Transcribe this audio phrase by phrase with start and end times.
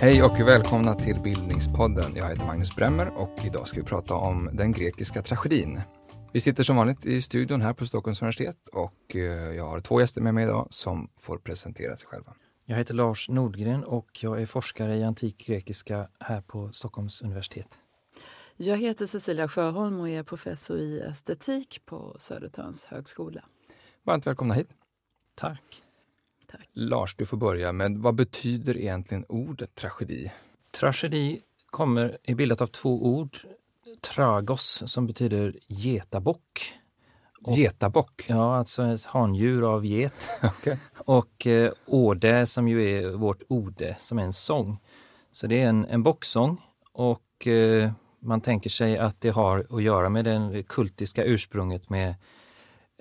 [0.00, 2.16] Hej och välkomna till Bildningspodden.
[2.16, 5.80] Jag heter Magnus Bremmer och idag ska vi prata om den grekiska tragedin.
[6.32, 9.20] Vi sitter som vanligt i studion här på Stockholms universitet och eh,
[9.56, 12.34] jag har två gäster med mig idag som får presentera sig själva.
[12.64, 17.68] Jag heter Lars Nordgren och jag är forskare i antik grekiska här på Stockholms universitet.
[18.56, 23.44] Jag heter Cecilia Sjöholm och är professor i estetik på Södertörns högskola.
[24.02, 24.68] Varmt välkomna hit.
[25.34, 25.82] Tack.
[26.46, 26.68] Tack.
[26.74, 30.32] Lars, du får börja med vad betyder egentligen ordet tragedi?
[30.70, 31.40] Tragedi
[31.70, 33.36] kommer, är bildat av två ord.
[34.00, 36.72] Tragos som betyder getabock.
[37.42, 38.24] Och- Getabock.
[38.28, 40.28] Ja, alltså ett handjur av get.
[40.42, 40.78] Okej.
[40.96, 44.78] Och eh, ode som ju är vårt ode som är en sång.
[45.32, 47.92] Så det är en, en bocksång och eh,
[48.26, 52.14] man tänker sig att det har att göra med det kultiska ursprunget med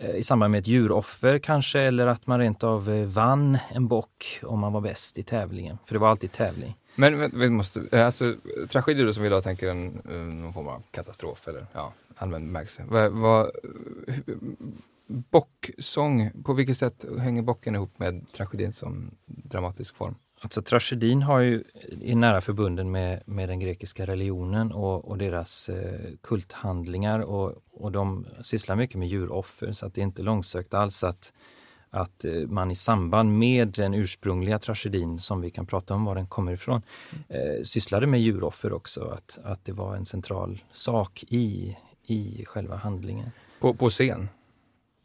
[0.01, 3.87] eh, i samband med ett djuroffer kanske eller att man rent av eh, vann en
[3.87, 5.77] bock om man var bäst i tävlingen.
[5.85, 6.77] För det var alltid tävling.
[6.95, 8.35] Men vi måste, eh, alltså,
[8.69, 9.87] tragedier som vi idag tänker en,
[10.41, 12.83] någon form av katastrof eller ja, allmän bemärkelse.
[15.07, 20.15] Bocksång, på vilket sätt hänger bocken ihop med tragedin som dramatisk form?
[20.45, 21.63] Alltså tragedin har ju,
[22.01, 27.91] är nära förbunden med, med den grekiska religionen och, och deras eh, kulthandlingar och, och
[27.91, 31.33] de sysslar mycket med djuroffer så att det är inte långsökt alls att,
[31.89, 36.15] att eh, man i samband med den ursprungliga tragedin som vi kan prata om var
[36.15, 36.81] den kommer ifrån
[37.29, 42.75] eh, sysslade med djuroffer också, att, att det var en central sak i, i själva
[42.75, 43.31] handlingen.
[43.59, 44.27] På, på scen.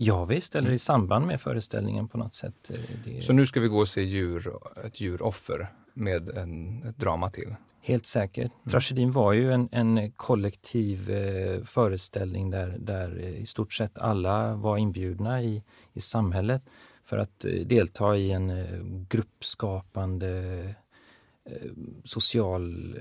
[0.02, 2.70] Ja visst, eller i samband med föreställningen på något sätt.
[2.70, 4.52] eh, Det, Så nu ska vi gå och se djur,
[4.84, 7.54] ett djuroffer med en, ett drama till.
[7.82, 8.52] Helt säkert.
[8.70, 14.54] Tragedin var ju en, en kollektiv eh, föreställning där, där eh, i stort sett alla
[14.56, 16.62] var inbjudna i, i samhället
[17.04, 20.28] för att eh, delta i en eh, gruppskapande
[21.50, 21.70] eh,
[22.04, 22.98] social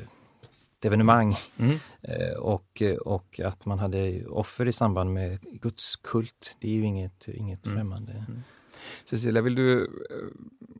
[0.86, 1.78] evenemang Mm.
[2.02, 6.58] eh, och, och att man hade offer i samband med gudskult.
[6.60, 7.78] Det är ju inget, inget Mm.
[7.78, 8.26] främmande.
[9.06, 9.88] Cecilia, vill du eh,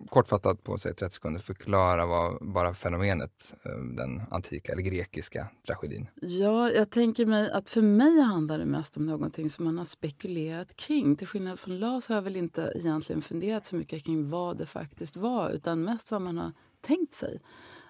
[0.10, 6.08] kortfattat på säg 30 sekunder förklara vad bara fenomenet, eh, den antika eller grekiska tragedin?
[6.22, 9.86] Ja, jag tänker mig att för mig handlar det mest om någonting som man har
[9.86, 11.16] spekulerat kring.
[11.16, 14.66] Till skillnad från Lars har jag väl inte egentligen funderat så mycket kring vad det
[14.66, 16.52] faktiskt var utan mest vad man har
[16.82, 17.40] tänkt sig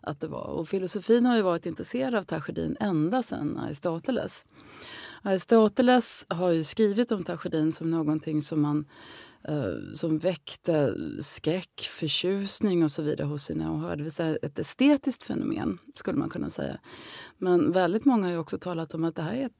[0.01, 0.45] att det var.
[0.45, 4.45] Och filosofin har ju varit intresserad av tragedin ända sedan Aristoteles.
[5.21, 8.85] Aristoteles har ju skrivit om tragedin som någonting som man
[9.43, 13.95] eh, som väckte skräck, förtjusning och så vidare hos sina åhörare.
[13.95, 16.79] Det vill säga ett estetiskt fenomen, skulle man kunna säga.
[17.37, 19.51] Men väldigt många har ju också talat om att det här är ett,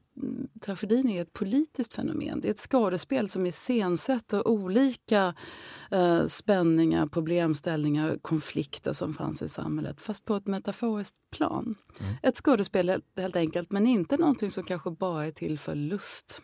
[0.60, 2.40] tragedin är ett politiskt fenomen.
[2.40, 5.34] Det är ett skådespel som iscensätter olika
[5.90, 11.74] eh, spänningar, problemställningar, konflikter som fanns i samhället, fast på ett metaforiskt plan.
[12.22, 16.42] Ett skådespel helt- helt enkelt, men inte någonting som kanske bara är till för lust.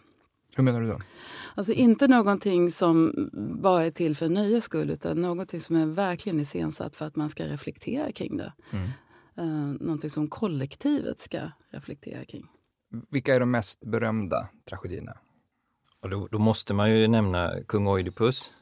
[0.56, 1.00] Hur menar du då?
[1.54, 3.14] Alltså inte någonting som
[3.62, 7.28] bara är till för nöjes skull utan någonting som är verkligen iscensatt för att man
[7.28, 8.52] ska reflektera kring det.
[8.70, 8.88] Mm.
[9.36, 11.38] Eh, någonting som kollektivet ska
[11.70, 12.46] reflektera kring.
[13.10, 15.16] Vilka är de mest berömda tragedierna?
[16.02, 18.54] Och då, då måste man ju nämna kung Oidipus,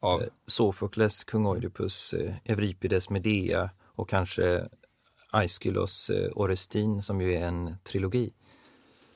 [0.00, 4.68] Av, Eh, Sofokles, kung Oidipus, eh, Euripides Medea och kanske
[5.30, 8.32] Aeschylos eh, Orestin som ju är en trilogi.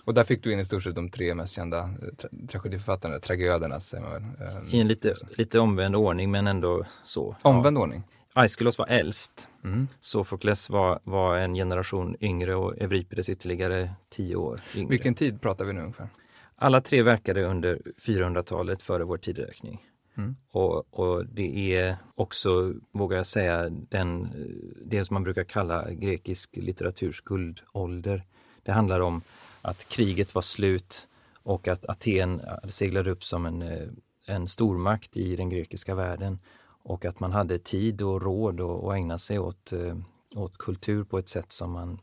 [0.04, 3.80] och där fick du in i stort sett de tre mest kända tra- tragediförfattarna, tragöderna
[3.80, 4.74] säger man väl?
[4.74, 7.36] I en lite, lite omvänd ordning men ändå så.
[7.42, 8.02] Omvänd ordning?
[8.36, 8.42] Ja.
[8.42, 9.48] Aeschylos var äldst.
[9.64, 9.88] Mm.
[10.00, 14.90] Sofokles var, var en generation yngre och Euripides ytterligare tio år yngre.
[14.90, 16.08] Vilken tid pratar vi nu ungefär?
[16.56, 19.82] Alla tre verkade under 400-talet före vår tideräkning.
[20.16, 20.36] Mm.
[20.50, 24.28] Och, och det är också, vågar jag säga, den,
[24.86, 28.22] det som man brukar kalla grekisk litteraturs guldålder.
[28.62, 29.22] Det handlar om
[29.62, 31.08] att kriget var slut
[31.42, 33.88] och att Aten seglade upp som en, eh,
[34.26, 36.38] en stormakt i den grekiska världen
[36.86, 39.96] och att man hade tid och råd att ägna sig åt, eh,
[40.34, 42.00] åt kultur på ett sätt som man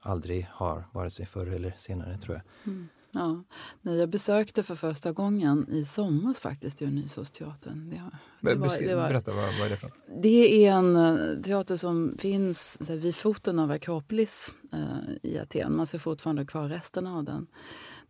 [0.00, 2.74] aldrig har, vare sig förr eller senare tror jag.
[3.10, 3.44] Ja,
[3.80, 7.90] när jag besökte för första gången i somras faktiskt Dionysosteatern.
[7.90, 7.96] Det,
[8.40, 9.90] det, var, det, var, Berätta, vad, vad är det för
[10.22, 15.76] det är en eh, teater som finns här, vid foten av Akropolis eh, i Aten.
[15.76, 17.46] Man ser fortfarande kvar resterna av den.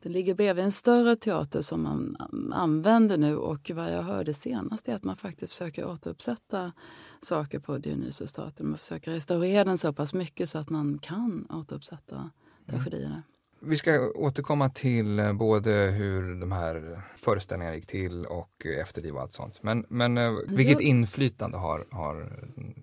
[0.05, 4.35] Den ligger bredvid en större teater som man an- använder nu och vad jag hörde
[4.35, 6.73] senast är att man faktiskt försöker återuppsätta
[7.21, 8.67] saker på Dionysosteatern.
[8.69, 12.31] Man försöker restaurera den så pass mycket så att man kan återuppsätta
[12.67, 13.23] tragedierna.
[13.67, 19.21] Vi ska återkomma till eh, både hur de här föreställningarna gick till och efterliv och
[19.21, 19.63] allt sånt.
[19.63, 22.33] Men, men eh, vilket inflytande har, har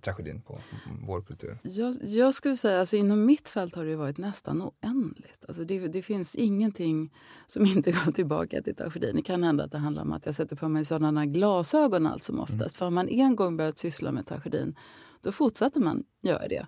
[0.02, 0.60] tragedin på
[1.08, 1.58] vår kultur?
[1.64, 5.46] Jag, jag skulle säga, alltså inom mitt fält har det varit nästan oändligt.
[5.48, 7.14] Alltså det, det, finns ingenting
[7.48, 9.16] som inte går tillbaka till tragedin.
[9.16, 12.24] Det kan hända att det handlar om att jag sätter på mig sådana glasögon allt
[12.24, 12.62] som oftast.
[12.62, 12.70] Mm.
[12.70, 14.76] För har man en gång börjat syssla med tragedin,
[15.22, 16.68] då fortsätter man göra det.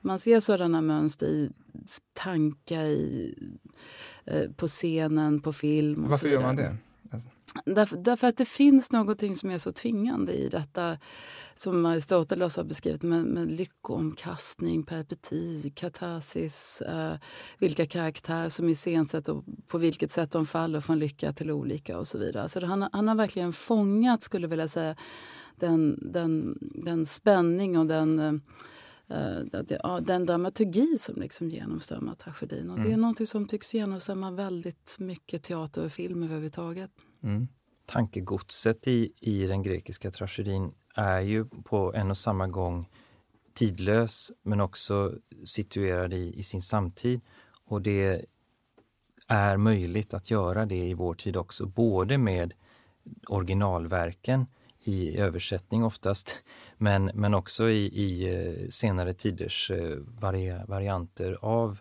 [0.00, 1.50] Man ser sådana mönster i
[2.12, 3.34] tankar, i,
[4.24, 6.04] eh, på scenen, på film.
[6.04, 6.76] Och Varför gör man det?
[7.14, 7.28] Alltså.
[7.64, 10.98] Därför, därför, att det finns någonting som är så tvingande i detta
[11.54, 17.14] som Aristoteles har beskrivit med, med lyckoomkastning, peripeti, katarsis, eh,
[17.58, 22.08] vilka karaktärer som iscensätts och på vilket sätt de faller från lycka till olika och
[22.08, 22.48] så vidare.
[22.48, 24.96] Så han, han har verkligen fångat, skulle jag vilja säga,
[25.56, 28.32] den, den, den spänning och den eh,
[29.14, 32.70] Uh, den dramaturgi som liksom genomströmmar tragedin.
[32.70, 32.84] Och mm.
[32.84, 33.00] Det är mm.
[33.00, 36.90] något som tycks genomströmma väldigt mycket teater och film överhuvudtaget.
[37.22, 37.48] Mm.
[37.86, 42.88] Tankegodset i, i den grekiska tragedin är ju på en och samma gång
[43.54, 45.14] tidlös men också
[45.44, 47.20] situerad i, i sin samtid.
[47.64, 48.26] Och det
[49.26, 52.54] är möjligt att göra det i vår tid också, både med
[53.28, 54.46] originalverken
[54.84, 56.42] i översättning oftast,
[56.78, 61.78] men, men också i, i eh, senare tiders eh, vari, varianter av,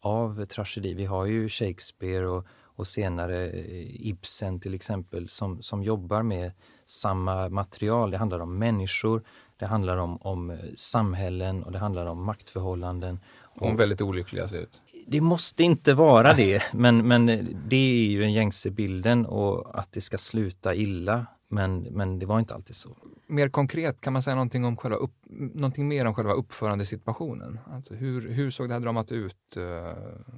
[0.00, 0.94] av tragedi.
[0.94, 6.52] Vi har ju Shakespeare och, och senare eh, Ibsen till exempel som, som jobbar med
[6.84, 8.10] samma material.
[8.10, 9.22] Det handlar om människor,
[9.56, 13.20] det handlar om, om samhällen och det handlar om maktförhållanden.
[13.58, 14.80] Om väldigt olyckliga ser ut.
[15.06, 17.26] Det måste inte vara det, men, men
[17.68, 22.26] det är ju den gängse bilden och att det ska sluta illa men, men det
[22.26, 22.96] var inte alltid så.
[23.26, 25.14] Mer konkret, kan man säga någonting, om själva upp,
[25.54, 27.58] någonting mer om själva uppförandesituationen?
[27.66, 29.56] Alltså hur, hur såg det här dramat ut?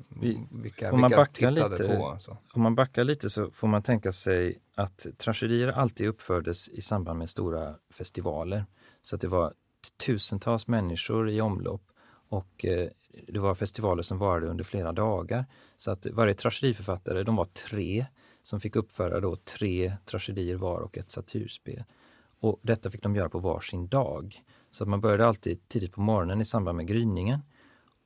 [0.08, 2.16] Vi, vilka om man vilka backar lite, på?
[2.20, 2.38] Så?
[2.54, 7.18] Om man backar lite så får man tänka sig att tragedier alltid uppfördes i samband
[7.18, 8.64] med stora festivaler.
[9.02, 9.52] Så att det var
[10.06, 11.82] tusentals människor i omlopp
[12.28, 12.88] och eh,
[13.28, 15.44] det var festivaler som varade under flera dagar.
[15.76, 18.06] Så att varje tragediförfattare, de var tre
[18.48, 21.84] som fick uppföra då tre tragedier var och ett satyrspel.
[22.40, 24.42] Och detta fick de göra på varsin dag.
[24.70, 27.40] Så att man började alltid tidigt på morgonen i samband med gryningen.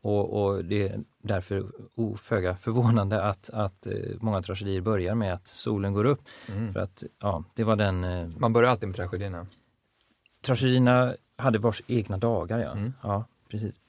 [0.01, 1.73] Och, och det är därför
[2.17, 6.21] föga förvånande att, att eh, många tragedier börjar med att solen går upp.
[6.49, 6.73] Mm.
[6.73, 8.05] För att, ja, det var den...
[8.05, 9.47] Eh, man börjar alltid med tragedierna?
[10.41, 12.73] Tragedierna hade vars egna dagar, ja.
[12.73, 12.93] Mm.
[13.03, 13.81] ja precis.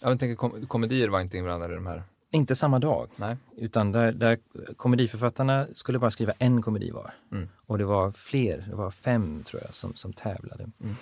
[0.00, 2.02] Jag tänker kom komedier var inte inblandade i de här?
[2.32, 3.36] Inte samma dag, Nej.
[3.56, 4.38] utan där, där
[4.76, 7.14] komediförfattarna skulle bara skriva en komedi var.
[7.32, 7.48] Mm.
[7.66, 10.70] Och det var fler, det var fem tror jag, som, som tävlade.
[10.80, 10.94] Mm.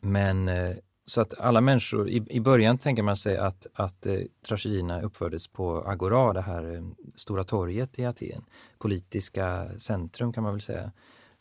[0.00, 0.76] Men eh,
[1.06, 5.48] så att alla människor, i, i början tänker man sig att, att eh, tragedierna uppfördes
[5.48, 6.82] på Agora, det här eh,
[7.14, 8.44] stora torget i Aten.
[8.78, 10.92] Politiska centrum kan man väl säga.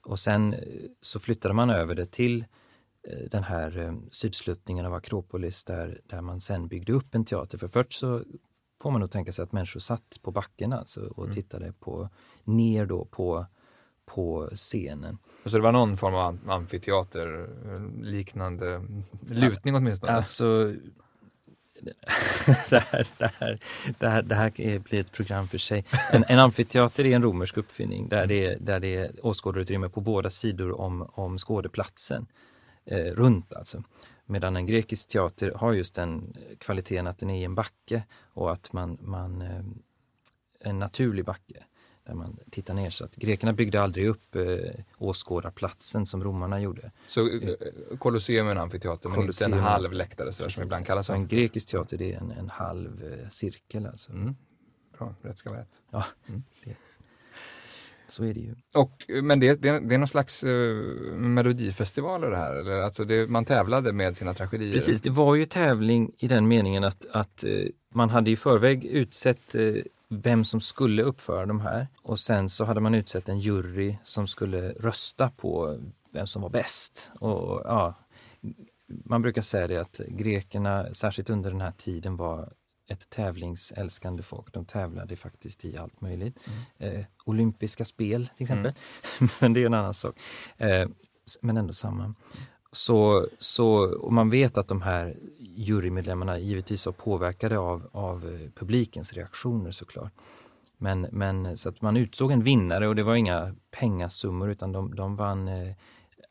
[0.03, 0.59] Och sen eh,
[1.01, 2.45] så flyttade man över det till
[3.07, 7.57] eh, den här eh, sydsluttningen av Akropolis där, där man sen byggde upp en teater.
[7.57, 8.23] För först så
[8.83, 11.35] får man nog tänka sig att människor satt på backen alltså och mm.
[11.35, 12.09] tittade på,
[12.43, 13.45] ner då på,
[14.05, 15.17] på scenen.
[15.45, 17.49] Så det var någon form av amfiteater,
[18.01, 18.81] liknande
[19.27, 20.11] lutning åtminstone?
[20.11, 20.73] Alltså,
[22.69, 23.59] det, här, det, här,
[23.99, 25.85] det, här, det här blir ett program för sig.
[26.11, 30.01] En, en amfiteater är en romersk uppfinning där det är, där det är åskådarutrymme på
[30.01, 32.25] båda sidor om, om skådeplatsen.
[32.85, 33.83] Eh, runt alltså.
[34.25, 38.03] Medan en grekisk teater har just den kvaliteten att den är i en backe
[38.33, 39.63] och att man, man eh,
[40.59, 41.63] en naturlig backe
[42.05, 42.89] där man tittar ner.
[42.89, 44.45] Så att grekerna byggde aldrig upp eh,
[44.97, 46.91] åskådarplatsen som romarna gjorde.
[47.07, 47.55] Så eh,
[47.99, 51.27] Colosseum är en amfiteater men inte en halv läktare så som ibland kallas så en
[51.27, 54.11] grekisk teater det är en, en halv eh, cirkel alltså.
[54.11, 54.35] Mm.
[54.97, 55.81] Bra, rätt ska vara rätt.
[55.91, 56.43] Ja, mm.
[58.07, 58.55] Så är det ju.
[58.73, 62.55] Och, men det, det, det är någon slags uh, melodifestivaler det här?
[62.55, 62.81] Eller?
[62.81, 64.73] Alltså det, man tävlade med sina tragedier?
[64.73, 68.85] Precis, det var ju tävling i den meningen att, att uh, man hade i förväg
[68.85, 69.75] utsett uh,
[70.09, 74.27] vem som skulle uppföra de här och sen så hade man utsett en jury som
[74.27, 75.79] skulle rösta på
[76.13, 77.11] vem som var bäst.
[77.19, 77.95] Och, ja,
[78.87, 82.53] man brukar säga det att grekerna, särskilt under den här tiden, var
[82.87, 84.53] ett tävlingsälskande folk.
[84.53, 86.39] De tävlade faktiskt i allt möjligt.
[86.79, 86.95] Mm.
[86.95, 88.73] Eh, olympiska spel till exempel.
[89.19, 89.29] Mm.
[89.41, 90.19] men det är en annan sak.
[90.57, 90.87] Eh,
[91.41, 92.13] men ändå samma.
[92.71, 99.13] Så, så man vet att de här jurymedlemmarna givetvis var påverkade av, av eh, publikens
[99.13, 100.11] reaktioner såklart.
[100.77, 104.95] Men, men så att man utsåg en vinnare och det var inga pengasummor utan de,
[104.95, 105.75] de vann eh,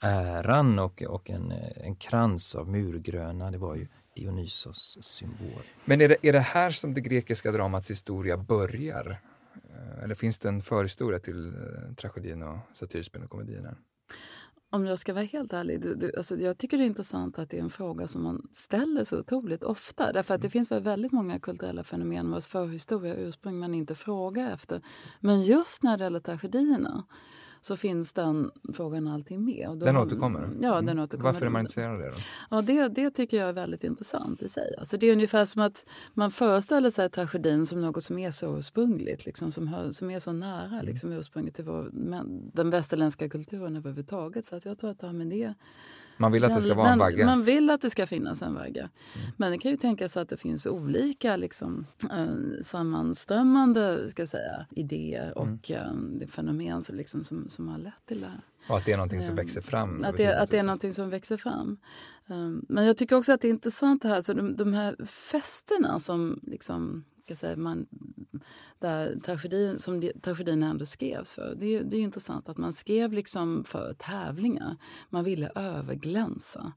[0.00, 3.50] äran och, och en, en krans av murgröna.
[3.50, 5.62] Det var ju Dionysos symbol.
[5.84, 9.20] Men är det, är det här som det grekiska dramats historia börjar?
[9.54, 13.76] Eh, eller finns det en förhistoria till eh, tragedin och satyrspel och komedierna?
[14.70, 17.50] Om jag ska vara helt ärlig, du, du, alltså jag tycker det är intressant att
[17.50, 20.12] det är en fråga som man ställer så otroligt ofta.
[20.12, 23.94] Därför att det finns väl väldigt många kulturella fenomen vars förhistoria och ursprung man inte
[23.94, 24.82] frågar efter.
[25.20, 27.04] Men just när det gäller tragedierna
[27.64, 29.68] så finns den frågan alltid med.
[29.68, 30.50] Och då, den återkommer?
[30.60, 31.04] Ja, den mm.
[31.04, 31.32] återkommer.
[31.32, 32.10] Varför är man intresserad av det?
[32.10, 32.16] Då?
[32.50, 34.74] Ja, det, det tycker jag är väldigt intressant i sig.
[34.78, 38.58] Alltså det är ungefär som att man föreställer sig tragedin som något som är så
[38.58, 40.86] ursprungligt, liksom, som, hör, som är så nära mm.
[40.86, 41.90] liksom, ursprunget till vår,
[42.52, 44.44] den västerländska kulturen överhuvudtaget.
[44.44, 45.54] Så att jag tror att det har med det
[46.16, 47.26] man vill att det ska vara en vagga?
[47.26, 48.82] Man vill att det ska finnas en vagga.
[48.82, 49.30] Mm.
[49.36, 55.32] Men det kan ju tänkas att det finns olika liksom, äh, sammanströmmande ska säga, idéer
[55.36, 55.54] mm.
[55.54, 58.40] och äh, fenomen som, liksom, som, som har lett till det här.
[58.68, 60.04] Och att det är någonting som växer fram?
[60.04, 61.78] Att det, att det är någonting som växer fram.
[62.68, 65.98] Men jag tycker också att det är intressant det här, så de, de här festerna
[65.98, 67.04] som liksom
[67.36, 67.86] ska säga, man,
[68.78, 71.54] där tragedin, som tragedin ändå skrevs för.
[71.54, 74.76] Det, det är intressant att man skrev liksom för tävlingar.
[75.10, 76.72] Man ville överglänsa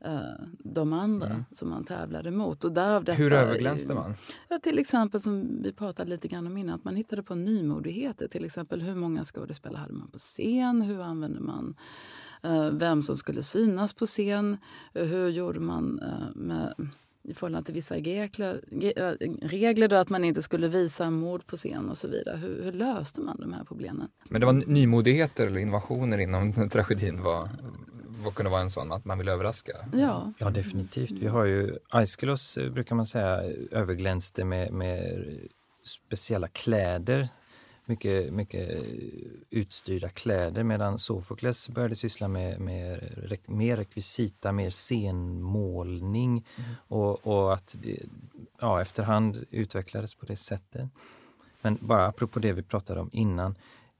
[0.00, 0.20] eh,
[0.58, 1.44] de andra mm.
[1.52, 2.64] som man tävlade mot.
[2.64, 4.14] Och detta, Hur överglänste man?
[4.48, 8.28] Ja, till exempel som vi pratade lite grann om innan, att man hittade på nymodigheter.
[8.28, 10.82] Till exempel hur många skådespelare hade man på scen?
[10.82, 11.76] Hur använde man
[12.42, 14.56] eh, vem som skulle synas på scen?
[14.92, 16.74] Hur gjorde man eh, med
[17.28, 18.60] i förhållande till vissa regler,
[19.48, 22.36] regler då att man inte skulle visa mord på scen och så vidare.
[22.36, 24.08] Hur, hur, löste man de här problemen?
[24.30, 27.48] Men det var nymodigheter eller innovationer inom tragedin var,
[28.24, 29.72] vad kunde vara en sån, att man vill överraska?
[29.92, 31.10] Ja, ja definitivt.
[31.10, 35.24] Vi har ju Aeschylus eh, brukar man säga överglänste med, med
[35.84, 37.28] speciella kläder
[37.86, 38.84] mycket, mycket
[39.50, 43.12] utstyrda kläder medan Sofokles började syssla med, med
[43.46, 46.70] mer rekvisita, mer scenmålning mm.
[46.88, 48.02] och, och att det,
[48.60, 50.88] ja, efterhand utvecklades på det sättet.
[51.62, 53.54] Men bara apropå det vi pratade om innan,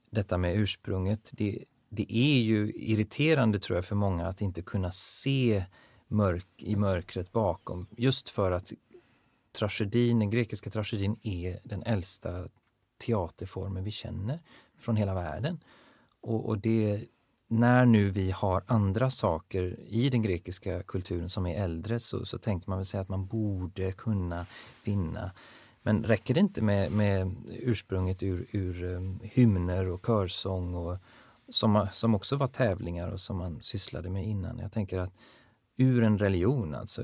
[0.09, 1.29] detta med ursprunget.
[1.33, 5.65] Det, det är ju irriterande tror jag för många att inte kunna se
[6.07, 7.85] mörk, i mörkret bakom.
[7.97, 8.71] Just för att
[9.57, 12.47] tragedin, den grekiska tragedin är den äldsta
[12.97, 14.39] teaterformer vi känner
[14.77, 15.59] från hela världen.
[16.21, 17.05] Och, och, det,
[17.47, 22.37] när nu vi har andra saker i den grekiska kulturen som är äldre så, så
[22.37, 25.31] tänker man väl säga att man borde kunna finna
[25.87, 30.97] men räcker det inte med, med ursprunget ur, ur um, hymner och körsång och,
[31.49, 34.59] som, som också var tävlingar och som man sysslade med innan.
[34.59, 35.13] Jag tänker att
[35.77, 37.03] ur en religion, alltså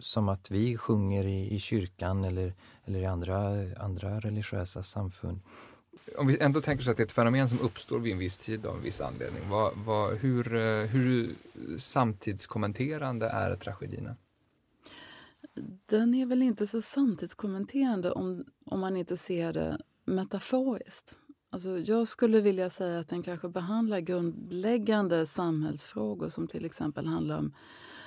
[0.00, 2.54] som att vi sjunger i, i kyrkan eller,
[2.84, 3.38] eller i andra,
[3.76, 5.40] andra religiösa samfund.
[6.18, 8.38] Om vi ändå tänker oss att det är ett fenomen som uppstår vid en viss
[8.38, 10.44] tid av en viss anledning, vad, vad, hur,
[10.86, 11.34] hur
[11.78, 14.16] samtidskommenterande är tragedierna?
[15.86, 21.16] Den är väl inte så samtidskommenterande om, om man inte ser det metaforiskt.
[21.50, 27.38] Alltså jag skulle vilja säga att den kanske behandlar grundläggande samhällsfrågor som till exempel handlar
[27.38, 27.52] om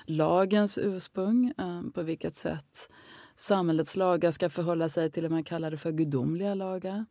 [0.09, 2.89] lagens ursprung, eh, på vilket sätt
[3.35, 7.05] samhällets lagar ska förhålla sig till det man kallar det för gudomliga lagar.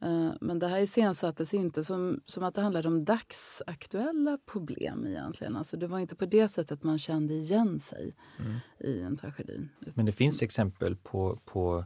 [0.00, 5.56] Eh, men det här iscensattes inte som, som att det handlade om dagsaktuella problem egentligen.
[5.56, 8.56] Alltså det var inte på det sättet man kände igen sig mm.
[8.78, 9.68] i en tragedi.
[9.94, 11.84] Men det finns exempel på, på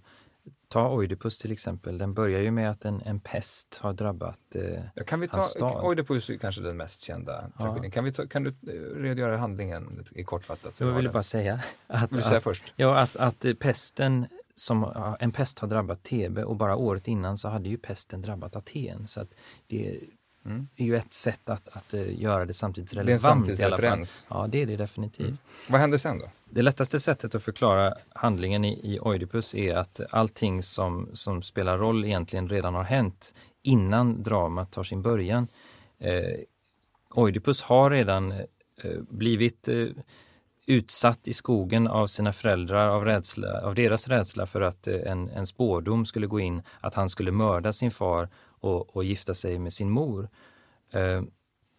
[0.68, 4.82] Ta Oidipus till exempel, den börjar ju med att en, en pest har drabbat eh,
[4.94, 5.84] ja, Kan vi ta, stad.
[5.84, 7.90] Oidipus är kanske den mest kända tragedin.
[7.90, 10.80] Kan, vi ta, kan du eh, redogöra handlingen i kortfattat?
[10.80, 12.72] Jag vill bara säga att, vill att, först?
[12.76, 17.48] Ja, att, att pesten som, en pest har drabbat Thebe och bara året innan så
[17.48, 19.08] hade ju pesten drabbat Aten.
[19.08, 19.34] Så att
[19.66, 20.00] det
[20.48, 20.68] mm.
[20.76, 23.06] är ju ett sätt att, att uh, göra det samtidigt relevant.
[23.06, 24.26] Det är en samtidsreferens.
[24.28, 25.26] Ja, det är det definitivt.
[25.26, 25.38] Mm.
[25.68, 26.28] Vad händer sen då?
[26.50, 31.78] Det lättaste sättet att förklara handlingen i, i Oidipus är att allting som, som spelar
[31.78, 35.48] roll egentligen redan har hänt innan dramat tar sin början.
[35.98, 36.38] Eh,
[37.14, 39.86] Oidipus har redan eh, blivit eh,
[40.66, 45.28] utsatt i skogen av sina föräldrar av, rädsla, av deras rädsla för att eh, en,
[45.28, 48.28] en spårdom skulle gå in att han skulle mörda sin far
[48.60, 50.28] och, och gifta sig med sin mor.
[50.92, 51.22] Eh,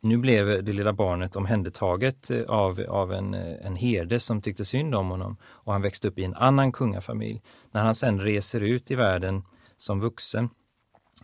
[0.01, 4.65] nu blev det lilla barnet omhändertaget eh, av, av en, eh, en herde som tyckte
[4.65, 7.41] synd om honom och han växte upp i en annan kungafamilj.
[7.71, 9.43] När han sen reser ut i världen
[9.77, 10.50] som vuxen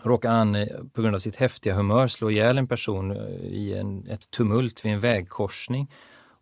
[0.02, 4.08] råkar han eh, på grund av sitt häftiga humör slå ihjäl en person i en,
[4.08, 5.92] ett tumult vid en vägkorsning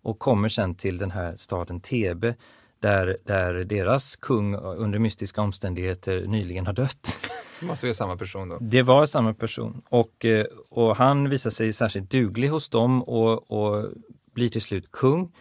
[0.02, 2.36] och kommer sen till den här staden Tebe
[2.84, 7.30] där, där deras kung under mystiska omständigheter nyligen har dött.
[7.60, 8.58] Det måste vara samma person då?
[8.62, 13.52] Det var samma person och, eh, och han visar sig särskilt duglig hos dem och,
[13.52, 13.92] och
[14.34, 15.32] blir till slut kung.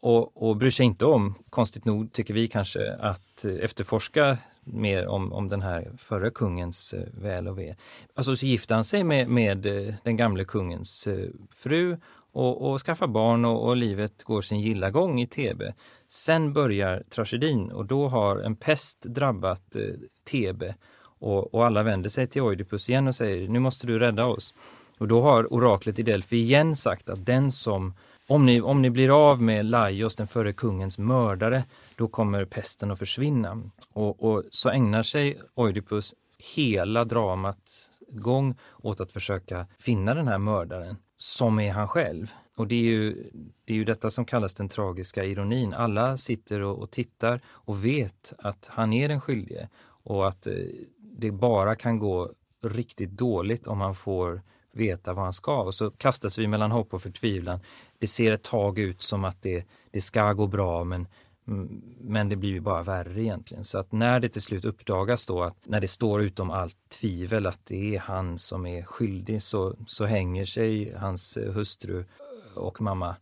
[0.00, 5.32] och, och bryr sig inte om, konstigt nog tycker vi kanske, att efterforska mer om,
[5.32, 7.76] om den här förre kungens eh, väl och ve.
[8.14, 11.08] Alltså så gifter han sig med, med eh, den gamle kungens
[11.50, 11.96] fru
[12.34, 15.74] och, och skaffar barn och, och, livet går sin gilla gång i Tebe.
[16.08, 19.82] Sen börjar tragedin och då har en pest drabbat eh,
[20.30, 20.74] Tebe
[21.18, 24.54] och, och alla vänder sig till Oidipus igen och säger nu måste du rädda oss.
[24.98, 27.94] Och då har oraklet i Delfi igen sagt att den som
[28.26, 31.64] om ni, om ni blir av med Laios, den förre kungens mördare,
[31.96, 33.62] då kommer pesten att försvinna.
[33.92, 36.14] Och, och så ägnar sig Oidipus
[36.54, 42.32] hela dramat gång åt att försöka finna den här mördaren, som är han själv.
[42.56, 43.30] Och det är ju,
[43.64, 45.74] det är ju detta som kallas den tragiska ironin.
[45.74, 50.54] Alla sitter och, och tittar och vet att han är den skyldige och att eh,
[50.96, 52.30] det bara kan gå
[52.64, 55.62] riktigt dåligt om han får veta vad han ska.
[55.62, 57.60] Och så kastas vi mellan hopp och förtvivlan.
[57.98, 61.06] Det ser ett tag ut som att det, det ska gå bra men,
[61.48, 63.64] Mm, men det blir ju bara värre egentligen.
[63.64, 67.46] Så att när det till slut uppdagas då att när det står utom allt tvivel
[67.46, 72.58] att det är han som är skyldig så, så hänger sig hans eh, hustru eh,
[72.58, 73.16] och mamma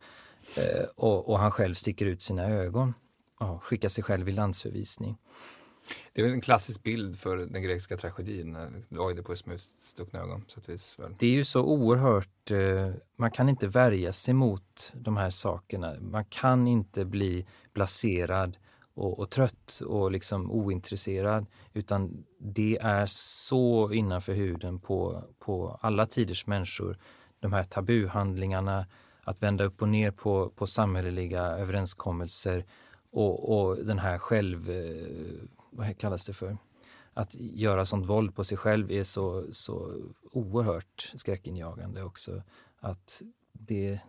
[0.57, 2.95] eh, och, och han själv sticker ut sina ögon.
[3.39, 5.19] och skickar sig själv i landsförvisning.
[6.13, 8.57] Det är en klassisk bild för den grekiska tragedin,
[8.91, 10.45] Oidipus med stuckna ögon.
[10.49, 15.17] Så vis, Det är ju så oerhört, eh, man kan inte värja sig mot de
[15.17, 15.95] här sakerna.
[16.01, 18.57] Man kan inte bli blaserad
[18.95, 26.07] och, och, trött och liksom ointresserad utan det är så innanför huden på, på alla
[26.07, 26.99] tiders människor.
[27.41, 28.87] De här tabuhandlingarna,
[29.25, 32.65] att vända upp och ner på, på samhälleliga överenskommelser
[33.11, 36.57] och, och den här själv eh, vad kallas det för?
[37.15, 39.95] Att göra sånt våld på sig själv är så, så
[40.33, 42.43] oerhört skräckinjagande också.
[42.81, 44.01] Att det,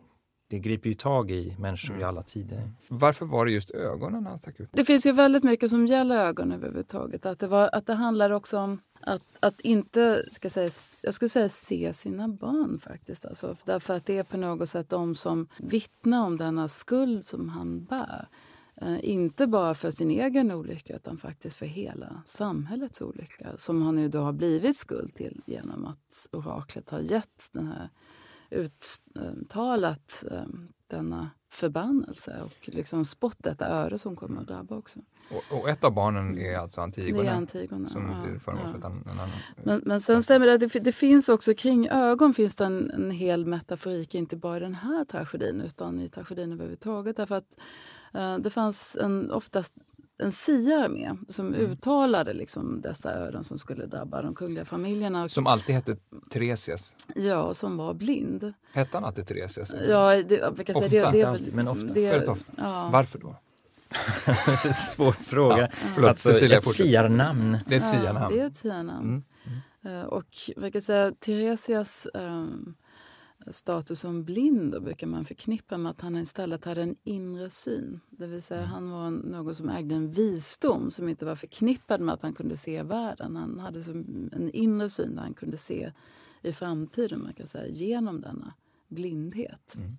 [0.48, 2.02] det griper ju tag i människor mm.
[2.02, 2.72] i alla tider.
[2.88, 4.70] Varför var det just ögonen han stack ut?
[4.72, 7.26] Det finns ju väldigt mycket som gäller ögon överhuvudtaget.
[7.26, 10.70] Att det, var, att det handlar också om att, att inte, ska säga,
[11.02, 13.26] jag skulle säga se sina barn faktiskt.
[13.26, 17.50] Alltså, därför att det är på något sätt de som vittnar om denna skuld som
[17.50, 18.28] han bär.
[18.82, 23.96] Eh, inte bara för sin egen olycka utan faktiskt för hela samhällets olycka som han
[23.96, 27.90] nu då har blivit skuld till genom att oraklet har gett den här
[28.52, 30.44] uttalat eh,
[30.88, 35.00] denna förbannelse och liksom spott detta öre som kommer att drabba också.
[35.32, 37.24] Och, och ett av barnen är alltså Antigone?
[37.24, 39.30] Det är Antigone, som ja, blir föremål för en, en annan...
[39.64, 43.12] Men, men sen stämmer det, det, det finns också kring ögon finns det en, en
[43.12, 47.18] hel metaforik, inte bara i den här tragedin utan i tragedin överhuvudtaget.
[47.18, 47.58] Därför att
[48.40, 49.74] det fanns en, oftast
[50.18, 51.72] en siare med som mm.
[51.72, 55.30] uttalade liksom dessa öden som skulle drabba de kungliga familjerna.
[55.30, 55.98] Som alltid hette
[56.30, 56.94] Theresias?
[57.16, 58.54] Ja, som var blind.
[58.72, 59.74] Hette han alltid Theresias?
[59.88, 60.90] Ja, det, jag kan ofta?
[60.90, 61.88] Säga, det, det, alltid, men ofta.
[61.88, 62.52] Det, Väldigt ofta.
[62.58, 62.90] Ja.
[62.94, 63.36] Varför då?
[64.74, 65.58] Svår fråga.
[65.62, 67.58] Ja, förlåt, alltså, Cecilia, ett siarnamn.
[67.66, 68.18] Det är ett siarnamn.
[68.22, 69.08] Ja, det är ett siarnamn.
[69.08, 69.24] Mm.
[69.86, 70.08] Mm.
[70.08, 72.76] Och vad kan säga, Theresias um,
[73.52, 78.00] status som blind då brukar man förknippa med att han istället hade en inre syn.
[78.10, 78.72] Det vill säga mm.
[78.72, 82.58] han var någon som ägde en visdom som inte var förknippad med att han kunde
[82.58, 83.36] se världen.
[83.36, 85.92] Han hade som en inre syn där han kunde se
[86.42, 88.54] i framtiden man kan säga, genom denna
[88.88, 89.76] blindhet.
[89.76, 89.98] Mm.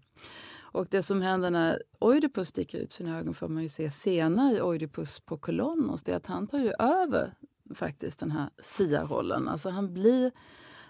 [0.74, 4.56] Och det som händer när Oidipus sticker ut sina ögon får man ju se senare
[4.56, 7.34] i Oidipus på Kolonos, det är att han tar ju över
[7.74, 9.48] faktiskt den här sia-rollen.
[9.48, 10.32] Alltså han blir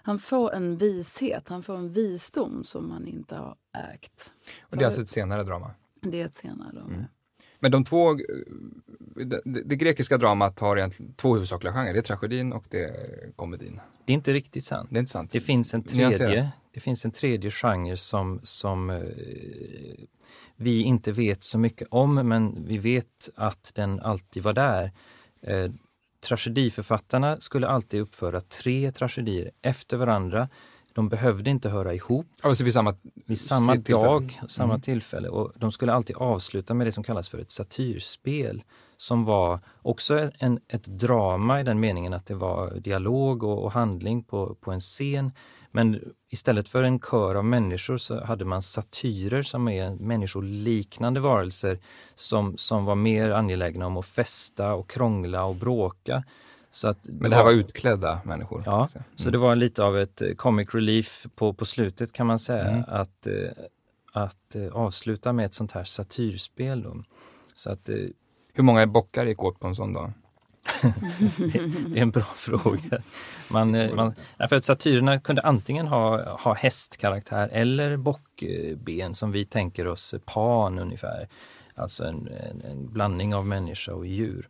[0.05, 3.55] han får en vishet, han får en visdom som han inte har
[3.93, 4.31] ägt.
[4.61, 5.71] Och det är alltså ett senare drama?
[6.01, 6.93] Det är ett senare drama.
[6.93, 7.05] Mm.
[7.59, 8.13] Men de två,
[9.15, 13.31] det, det, grekiska dramat har egentligen två huvudsakliga genrer, det är tragedin och det är
[13.35, 13.79] komedin.
[14.05, 14.89] Det är inte riktigt sant.
[14.91, 15.31] Det, är inte sant.
[15.31, 19.01] det finns en tredje, det finns en tredje genre som, som eh,
[20.55, 24.91] vi inte vet så mycket om, men vi vet att den alltid var där.
[26.25, 30.49] Tragediförfattarna skulle alltid uppföra tre tragedier efter varandra.
[30.93, 32.27] De behövde inte höra ihop.
[32.41, 34.03] Alltså vid samma, vid samma tillfälle.
[34.03, 34.81] dag, samma mm.
[34.81, 35.29] tillfälle.
[35.29, 38.63] Och de skulle alltid avsluta med det som kallas för ett satyrspel.
[38.97, 43.71] Som var också en, ett drama i den meningen att det var dialog och, och
[43.71, 45.31] handling på, på en scen.
[45.75, 51.79] Men istället för en kör av människor så hade man satyrer som är människoliknande varelser
[52.15, 56.23] som, som var mer angelägna om att festa och krångla och bråka.
[56.71, 58.63] Så att Men det här var, var utklädda människor?
[58.65, 59.03] Ja, mm.
[59.15, 62.67] så det var lite av ett eh, comic relief på, på slutet kan man säga.
[62.67, 62.83] Mm.
[62.87, 63.33] Att, eh,
[64.13, 66.83] att eh, avsluta med ett sånt här satyrspel.
[66.83, 67.03] Då.
[67.55, 67.89] Så att,
[68.53, 70.13] Hur många bockar gick åt på en sån dag?
[71.87, 73.01] det, är en bra fråga.
[73.47, 74.13] Man, eh, man,
[74.49, 80.19] för att satyrerna kunde antingen ha, ha hästkaraktär eller bockben som vi tänker oss eh,
[80.19, 81.27] Pan ungefär.
[81.75, 84.49] Alltså en, en, en blandning av människa och djur.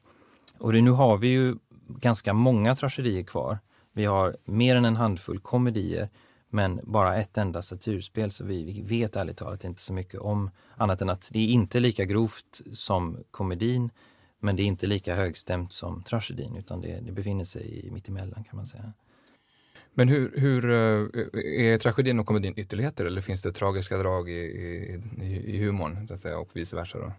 [0.58, 1.56] Och det, nu har vi ju
[1.88, 3.60] ganska många tragedier kvar.
[3.94, 6.10] Vi har mer än en handfull komedier
[6.50, 10.50] men bara ett enda satyrspel så vi, vi vet ärligt talat inte så mycket om
[10.76, 13.90] annat än att det är inte lika grovt som komedin
[14.46, 18.58] men det är inte lika högstämt som tragedin utan det, det befinner sig mittemellan kan
[18.58, 18.94] man säga.
[19.98, 24.34] Men hur, hur eh, är tragedin och komedin ytterligheter eller finns det tragiska drag i,
[24.34, 25.02] i,
[25.46, 26.98] i humorn så att säga, och vice versa?
[26.98, 27.14] Då?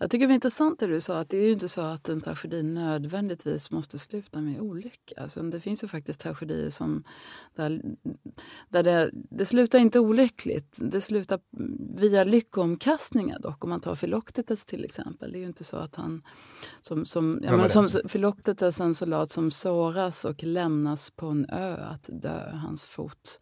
[0.00, 2.08] Jag tycker det var intressant det du sa att det är ju inte så att
[2.08, 5.14] en tragedi nödvändigtvis måste sluta med olycka.
[5.16, 7.04] Alltså, det finns ju faktiskt tragedier som
[7.54, 7.82] där,
[8.68, 10.78] där det, det slutar inte olyckligt.
[10.80, 11.40] Det slutar
[12.00, 13.64] via lyckomkastningar dock.
[13.64, 15.32] Om man tar Filoktetes till exempel.
[15.32, 16.22] Det är ju inte så att han
[16.80, 21.76] som, som, ja, men, som Filoktetes en soldat som såras och lämnas på en ö
[21.76, 22.50] att dö.
[22.52, 23.40] Hans fot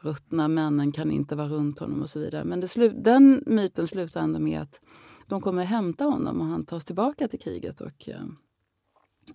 [0.00, 2.44] ruttnar, männen kan inte vara runt honom och så vidare.
[2.44, 2.64] Men
[3.02, 4.80] den myten slutar ändå med att
[5.26, 8.24] de kommer hämta honom och han tas tillbaka till kriget och eh,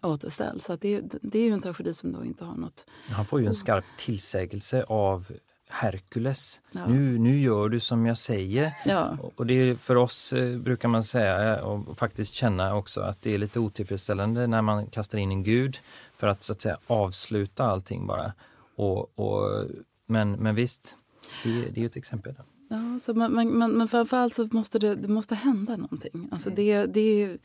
[0.01, 0.65] återställs.
[0.65, 2.85] Så det, det är ju en tragedi som då inte har något...
[3.07, 5.31] Han får ju en skarp tillsägelse av
[5.71, 6.62] Herkules.
[6.71, 6.88] Ja.
[6.88, 8.73] Nu, nu gör du som jag säger.
[8.86, 9.17] Ja.
[9.36, 13.34] Och det är för oss eh, brukar man säga och faktiskt känna också att det
[13.34, 15.77] är lite otillfredsställande när man kastar in en gud
[16.15, 18.34] för att så att säga avsluta allting bara.
[18.75, 19.67] Och, och
[20.05, 20.97] men, men visst,
[21.43, 22.34] det, det är ett exempel.
[22.69, 26.29] Ja, så man, man, men framförallt så måste det, det måste hända någonting.
[26.32, 26.55] Alltså mm.
[26.55, 27.38] det, det,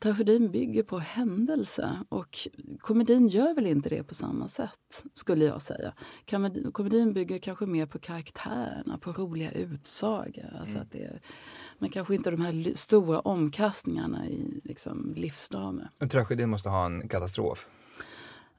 [0.00, 2.38] tragedin bygger på händelse och
[2.78, 5.94] komedin gör väl inte det på samma sätt, skulle jag säga.
[6.72, 10.56] Komedin bygger kanske mer på karaktärerna, på roliga utsagor.
[10.60, 10.82] Alltså mm.
[10.82, 11.20] att det,
[11.78, 15.88] men kanske inte de här stora omkastningarna i liksom, livsdrama.
[16.10, 17.66] Tragedin måste ha en katastrof?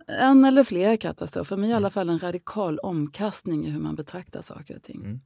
[0.07, 1.91] En eller flera katastrofer, men i alla mm.
[1.91, 5.01] fall en radikal omkastning i hur man betraktar saker och ting.
[5.05, 5.21] Mm.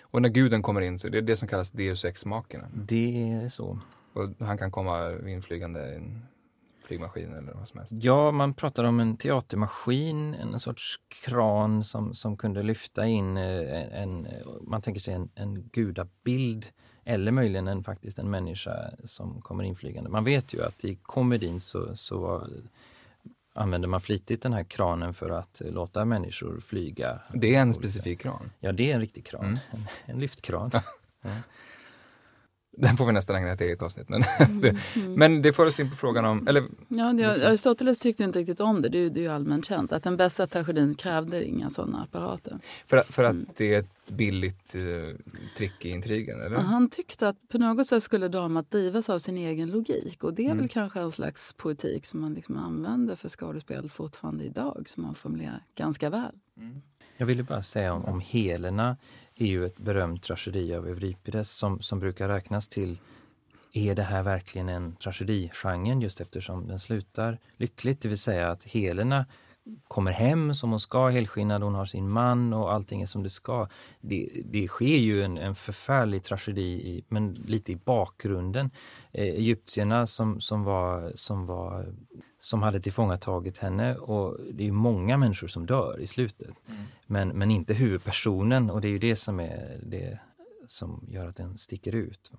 [0.00, 2.68] Och när guden kommer in, så det är det som kallas deus ex-makerna?
[2.74, 3.80] Det är så.
[4.18, 6.26] Och han kan komma inflygande i en
[6.88, 7.92] flygmaskin eller vad som helst?
[8.02, 14.02] Ja, man pratar om en teatermaskin, en sorts kran som, som kunde lyfta in eh,
[14.02, 14.28] en,
[14.62, 16.66] man tänker sig en, en gudabild
[17.04, 20.10] eller möjligen en, faktiskt en människa som kommer inflygande.
[20.10, 22.46] Man vet ju att i komedin så, så
[23.54, 27.20] använder man flitigt den här kranen för att låta människor flyga.
[27.34, 28.50] Det är en specifik kran?
[28.60, 29.58] Ja, det är en riktig kran, mm.
[29.70, 30.70] en, en lyftkran.
[30.72, 30.80] ja.
[32.82, 34.08] Den får vi nästan ägna ett eget avsnitt.
[34.08, 35.14] Men, mm, mm.
[35.14, 36.48] men det får oss in på frågan om...
[36.48, 39.92] Eller, ja, Aristoteles tyckte inte riktigt om det, det är, det är ju allmänt känt.
[39.92, 42.58] Att den bästa tragedin krävde inga sådana apparater.
[42.86, 43.46] För, för att mm.
[43.56, 45.14] det är ett billigt uh,
[45.56, 46.40] trick i intrigen?
[46.40, 46.56] Eller?
[46.56, 50.24] Han tyckte att på något sätt skulle dramat drivas av sin egen logik.
[50.24, 50.58] Och det är mm.
[50.58, 55.14] väl kanske en slags poetik som man liksom använder för skådespel fortfarande idag, som man
[55.14, 56.32] formulerar ganska väl.
[56.56, 56.82] Mm.
[57.16, 58.96] Jag ville bara säga om, om Helena
[59.38, 62.98] är ju ett berömt tragedi av Euripides som, som brukar räknas till
[63.72, 68.64] är det här verkligen en tragedigenre just eftersom den slutar lyckligt, det vill säga att
[68.64, 69.26] Helena
[69.88, 73.30] kommer hem som hon ska, helskinnad, hon har sin man och allting är som det
[73.30, 73.68] ska.
[74.00, 78.70] Det, det sker ju en, en förfärlig tragedi, i, men lite i bakgrunden.
[79.12, 81.94] Eh, egyptierna som, som, var, som, var,
[82.38, 86.54] som hade tillfångatagit henne och det är många människor som dör i slutet.
[86.68, 86.82] Mm.
[87.06, 90.18] Men, men inte huvudpersonen och det är ju det som är det
[90.66, 92.32] som gör att den sticker ut.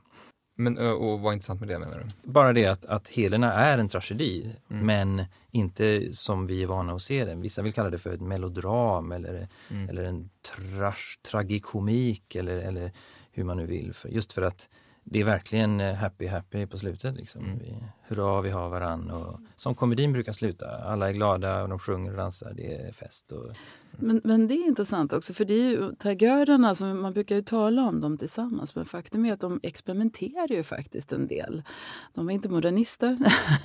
[0.56, 2.32] Men, och vad intressant med det menar du?
[2.32, 4.86] Bara det att, att Helena är en tragedi, mm.
[4.86, 7.42] men inte som vi är vana att se den.
[7.42, 9.90] Vissa vill kalla det för ett melodram eller, mm.
[9.90, 12.92] eller en trash, tragikomik eller, eller
[13.32, 13.94] hur man nu vill.
[13.94, 14.70] För, just för att
[15.12, 17.16] det är verkligen eh, happy happy på slutet.
[17.16, 17.46] Liksom.
[17.46, 17.60] Mm.
[17.60, 17.76] Vi,
[18.08, 19.12] hurra, vi har varann.
[19.12, 20.84] Och, som komedin brukar sluta.
[20.84, 22.54] Alla är glada och de sjunger och dansar.
[22.56, 23.32] Det är fest.
[23.32, 23.48] Och,
[23.92, 27.42] men, men det är intressant också, för det är ju tragöderna, alltså, man brukar ju
[27.42, 31.64] tala om dem tillsammans, men faktum är att de experimenterar ju faktiskt en del.
[32.14, 33.18] De var inte modernister,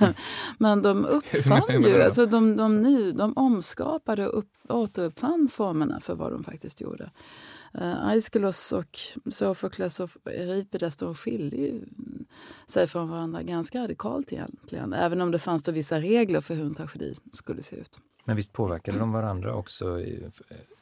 [0.59, 6.14] men de uppfann ju, alltså de, de, ny, de omskapade och upp, återuppfann formerna för
[6.14, 7.11] vad de faktiskt gjorde.
[7.74, 8.98] Eh, uh, Aeschylus och
[9.30, 11.80] Sofokles och Euripides de skiljer
[12.66, 14.92] sig från varandra ganska radikalt egentligen.
[14.92, 17.98] Även om det fanns då vissa regler för hur en tragedi skulle se ut.
[18.24, 20.00] Men visst påverkade de varandra också?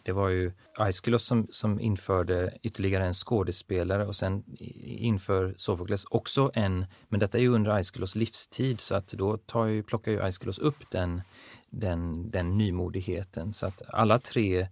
[0.02, 4.44] Det var ju Aeschylus som, som införde ytterligare en skådespelare och sen
[4.85, 9.66] inför Sofokles också en, men detta är ju under Aeschylus livstid så att då tar
[9.66, 11.22] ju, plockar ju Aeschylus upp den,
[11.70, 13.52] den, den nymodigheten.
[13.52, 14.68] Så att alla tre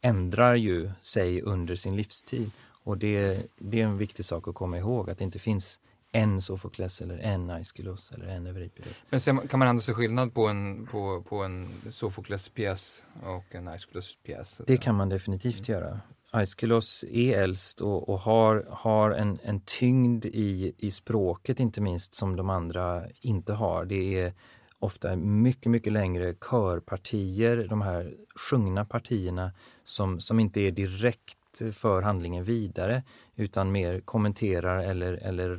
[0.00, 2.50] ändrar ju sig under sin livstid.
[2.84, 5.80] Och det, det är en viktig sak att komma ihåg, att det inte finns
[6.12, 9.02] en Sofokles eller en Aeschylus eller en Euripides.
[9.10, 14.60] Men kan man ändå se skillnad på en, på, på en Sofokles-pjäs och en Aeschylus-pjäs?
[14.66, 15.80] Det kan man definitivt mm.
[15.80, 16.00] göra.
[16.30, 22.14] Aeschylus är äldst och, och, har, har en, en tyngd i, i språket inte minst
[22.14, 23.84] som de andra inte har.
[23.84, 24.32] Det är
[24.78, 28.14] ofta mycket, mycket längre körpartier, de här
[28.50, 29.52] sjungna partierna
[29.84, 31.38] som, som inte är direkt
[31.72, 33.02] för handlingen vidare
[33.36, 35.56] utan mer kommenterar eller, eller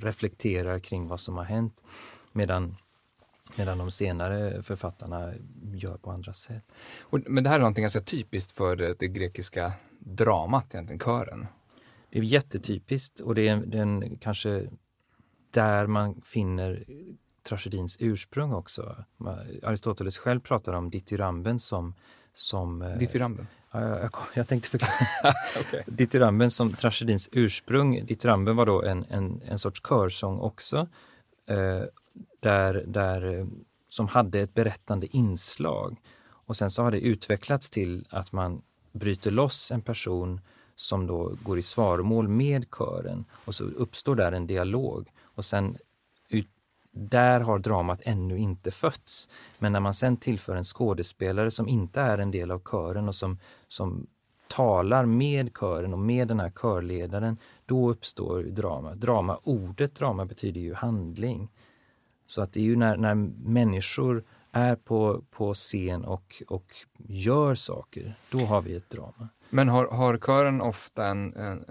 [0.00, 1.84] reflekterar kring vad som har hänt.
[2.32, 2.76] Medan
[3.56, 5.32] Medan de senare författarna
[5.74, 6.64] gör på andra sätt.
[7.10, 11.46] Men det här är någonting ganska typiskt för det, grekiska dramat, egentligen, kören.
[12.10, 14.66] Det är jättetypiskt och det är, det är en, kanske
[15.50, 16.84] där man finner
[17.48, 19.04] tragedins ursprung också.
[19.62, 21.94] Aristoteles själv pratar om dithyramben som...
[22.34, 23.46] som eh, dithyramben?
[23.72, 24.92] Jag, jag, jag tänkte förklara.
[25.60, 25.82] okay.
[25.86, 28.06] Dithyramben som tragedins ursprung.
[28.06, 30.88] Dithyramben var då en, en, en sorts körsång också.
[31.46, 31.82] Eh,
[32.40, 33.46] där, där,
[33.88, 36.00] som hade ett berättande inslag.
[36.30, 40.40] Och sen så har det utvecklats till att man bryter loss en person
[40.76, 45.08] som då går i svaromål med kören och så uppstår där en dialog.
[45.22, 45.76] Och sen
[46.92, 49.28] där har dramat ännu inte fötts.
[49.58, 53.14] Men när man sen tillför en skådespelare som inte är en del av kören och
[53.14, 54.06] som, som
[54.48, 58.94] talar med kören och med den här körledaren, då uppstår drama.
[58.94, 61.50] Drama, ordet drama betyder ju handling.
[62.26, 63.14] Så att det är ju när, när
[63.48, 69.28] människor är på, på scen och, och gör saker, då har vi ett drama.
[69.50, 71.64] Men har, har kören ofta en, en,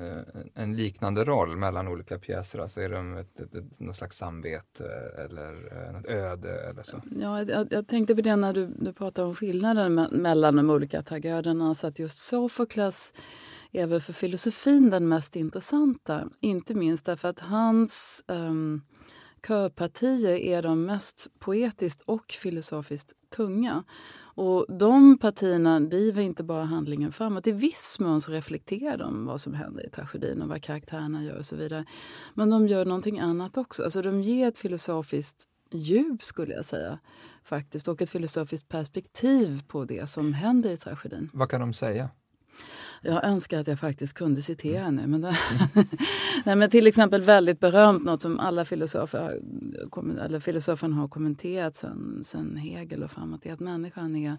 [0.53, 2.59] en, liknande roll mellan olika pjäser?
[2.59, 4.85] Alltså är de ett, ett, ett, något slags samvete
[5.25, 5.53] eller
[5.99, 7.01] ett öde eller så?
[7.11, 10.69] Ja, jag, jag tänkte på det när du, du pratade om skillnaden me mellan de
[10.69, 11.75] olika tragöderna.
[11.75, 13.13] Så att just Sofokles
[13.71, 16.29] är väl för filosofin den mest intressanta.
[16.39, 18.81] Inte minst därför att hans um,
[19.47, 23.83] körpartier är de mest poetiskt och filosofiskt tunga.
[24.19, 27.47] Och de partierna driver inte bara handlingen framåt.
[27.47, 31.37] I viss mån så reflekterar de vad som händer i tragedin och vad karaktärerna gör
[31.37, 31.85] och så vidare.
[32.33, 33.83] Men de gör någonting annat också.
[33.83, 36.99] Alltså de ger ett filosofiskt djup skulle jag säga.
[37.43, 41.29] faktiskt Och ett filosofiskt perspektiv på det som händer i tragedin.
[41.33, 42.09] Vad kan de säga?
[43.01, 45.07] Jag önskar att jag faktiskt kunde citera nu.
[45.07, 45.37] Men, det,
[46.45, 49.39] Nej, men till exempel väldigt berömt, något som alla filosofer,
[50.25, 54.37] eller filosoferna har kommenterat sen, sen Hegel och framåt, är att människan är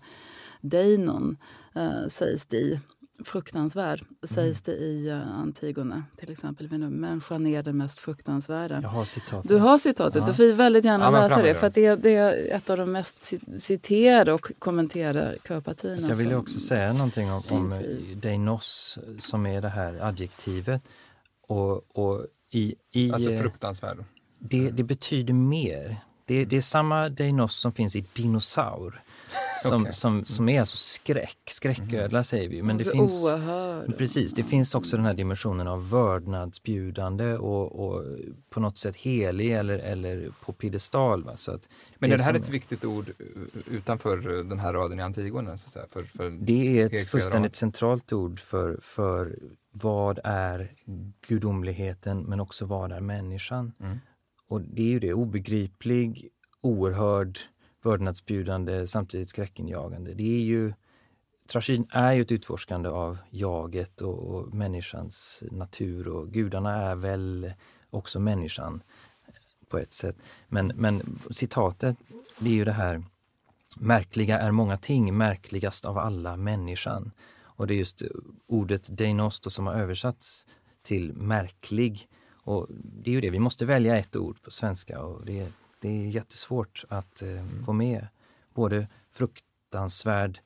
[0.61, 1.37] deinon,
[1.75, 2.81] äh, sägs det
[3.25, 6.79] fruktansvärd, sägs det i uh, Antigone till exempel.
[6.79, 8.81] Människan är den mest fruktansvärda.
[8.83, 9.49] Jag har citatet.
[9.49, 10.27] Du har citatet, ja.
[10.27, 11.55] du får väldigt gärna ja, läsa det.
[11.55, 16.09] För det, det, är ett av de mest citerade och kommenterade körpartierna.
[16.09, 17.71] Jag vill också säga någonting om, om
[18.17, 20.83] deinos som är det här adjektivet.
[21.49, 24.05] Och, och i, i, alltså fruktansvärd?
[24.39, 25.97] Det, det betyder mer.
[26.25, 29.03] Det, det är samma deinos som finns i dinosaur.
[29.63, 29.93] Som, okay.
[29.93, 32.63] som, som är alltså skräck, skräcködla säger vi.
[32.63, 33.33] Men det finns,
[33.99, 38.05] precis, det finns också den här dimensionen av vördnadsbjudande och, och
[38.51, 41.25] på något sätt helig eller, eller på piedestal.
[41.25, 41.37] Va?
[41.37, 43.11] Så att Men är det här ett viktigt ord
[43.71, 44.17] utanför
[44.49, 45.59] den här raden i Antigone?
[45.59, 49.39] Så för, för det är ett fullständigt centralt ord för, för
[49.71, 50.73] vad är
[51.29, 53.73] gudomligheten men också vad är människan?
[53.81, 53.99] Mm.
[54.49, 56.29] Och det är ju det, obegriplig,
[56.61, 57.39] oerhörd,
[57.83, 60.15] vördnadsbjudande, samtidigt skräckinjagande.
[60.15, 60.73] Det är ju,
[61.47, 67.53] tragedin är ju ett utforskande av jaget och, och människans natur och gudarna är väl
[67.91, 68.83] också människan
[69.69, 70.17] på ett sätt.
[70.49, 71.97] Men, men citatet,
[72.39, 73.03] det är ju det här
[73.81, 77.11] Märkliga är många ting, märkligast av alla människan.
[77.41, 78.03] Och det är just
[78.47, 80.47] ordet deinosto som har översatts
[80.83, 82.09] till märklig.
[82.31, 85.89] Och det är ju det, vi måste välja ett ord på svenska och det det
[85.89, 87.65] är jättesvårt att eh, mm.
[87.65, 88.07] få med
[88.55, 90.39] både fruktansvärd,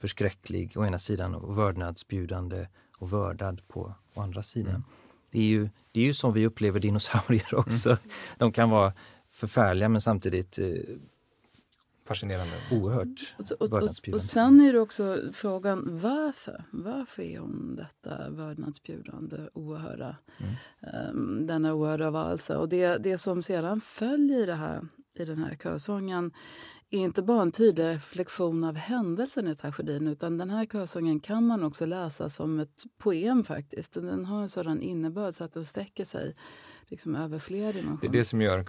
[0.00, 2.68] förskräcklig å ena sidan och vördnadsbjudande
[2.98, 4.74] och vördad på å andra sidan.
[4.74, 4.84] Mm.
[5.30, 7.88] Det, är ju, det är ju så vi upplever dinosaurier också.
[7.88, 8.00] Mm.
[8.38, 8.92] De kan vara
[9.28, 10.66] förfärliga men samtidigt eh,
[12.06, 12.52] Fascinerande.
[12.72, 16.64] Oerhört och, och, och, och sen är det också frågan varför?
[16.70, 21.16] Varför är hon detta vördnadsbjudande, oerhörda, mm.
[21.16, 22.56] um, denna oerhörda varelse?
[22.56, 24.88] Och det, det som sedan följer i, det här,
[25.18, 26.32] i den här körsången
[26.90, 31.46] är inte bara en tydlig reflektion av händelsen i tragedin utan den här körsången kan
[31.46, 33.92] man också läsa som ett poem faktiskt.
[33.92, 36.34] Den har en sådan innebörd så att den sträcker sig
[36.88, 37.98] liksom över fler dimensioner.
[38.00, 38.62] Det är det som gör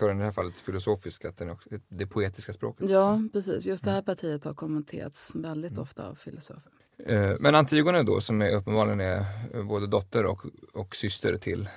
[0.00, 1.56] kören i det här fallet filosofisk, att den,
[1.88, 2.90] det poetiska språket.
[2.90, 3.66] Ja, precis.
[3.66, 4.04] Just det här mm.
[4.04, 5.82] partiet har kommenterats väldigt mm.
[5.82, 6.72] ofta av filosofer.
[6.98, 9.24] Eh, men Antigone då, som är, uppenbarligen är
[9.62, 11.68] både dotter och, och syster till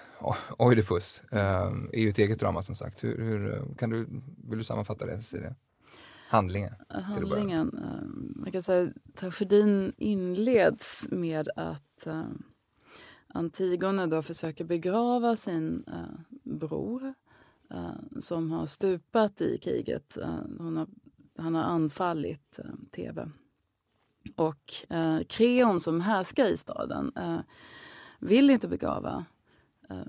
[0.57, 3.03] Oidipus, eh, är ju ett eget drama som sagt.
[3.03, 4.07] Hur, hur, kan du,
[4.49, 5.55] vill du sammanfatta det, Cecilia?
[6.29, 6.73] handlingen.
[6.89, 7.79] handlingen.
[8.35, 12.07] Man kan säga att tragedin inleds med att
[13.27, 17.13] Antigone då försöker begrava sin eh, bror
[17.69, 20.17] eh, som har stupat i kriget.
[20.17, 20.87] Eh, hon har,
[21.37, 22.59] han har anfallit
[22.91, 23.29] Tebe.
[24.35, 27.39] Och eh, Kreon som härskar i staden eh,
[28.19, 29.25] vill inte begrava
[29.89, 30.05] eh,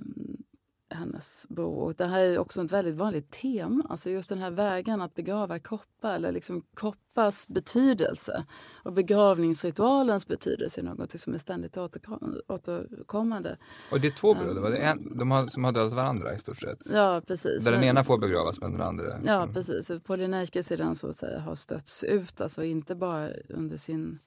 [0.90, 1.94] hennes bror.
[1.96, 3.85] Det här är också ett väldigt vanligt tema.
[3.88, 8.44] Alltså just den här vägen att begrava kroppar, eller liksom kroppars betydelse
[8.83, 13.59] och begravningsritualens betydelse är något som är ständigt återkommande.
[13.90, 16.38] Och det är två bröder, var det en, de har, som har dödat varandra i
[16.38, 16.79] stort sett?
[16.90, 17.64] Ja, precis.
[17.64, 19.05] Där den ena får begravas men den andra...
[19.05, 19.27] Liksom.
[19.27, 19.90] Ja, precis.
[20.05, 24.18] Polyneikes är den så att säga har stötts ut, alltså inte bara under sin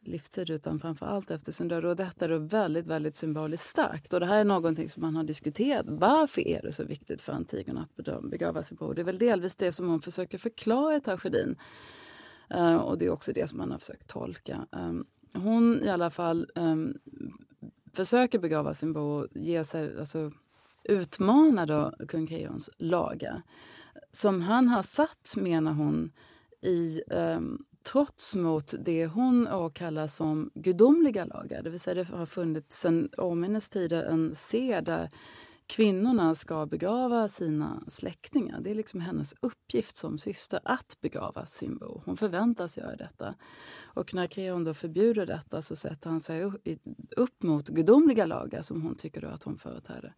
[0.00, 1.84] livstid utan framför allt efter sin död.
[1.84, 4.12] Och detta är väldigt, väldigt symboliskt starkt.
[4.12, 5.86] Och det här är någonting som man har diskuterat.
[5.88, 8.94] Varför är det så viktigt för Antigone att begrava sin bror?
[8.94, 11.56] Det är väl delvis det som hon försöker förklara i tragedin.
[12.54, 14.66] Uh, och det är också det som man har försökt tolka.
[14.72, 16.98] Um, hon i alla fall um,
[17.92, 20.32] försöker begrava sin bror och ge sig, alltså,
[20.84, 23.42] utmana då kung Keons lagar.
[24.12, 26.12] Som han har satt, menar hon,
[26.60, 31.62] i um, trots mot det hon kallar som gudomliga lagar.
[31.62, 35.10] Det vill säga det har funnits sedan åminnes tider en sed där
[35.68, 38.60] kvinnorna ska begrava sina släktingar.
[38.60, 42.02] Det är liksom hennes uppgift som syster att begrava sin bror.
[42.04, 43.34] Hon förväntas göra detta.
[43.84, 46.44] Och när Kreon då förbjuder detta så sätter han sig
[47.16, 50.14] upp mot gudomliga lagar som hon tycker då att hon företräder.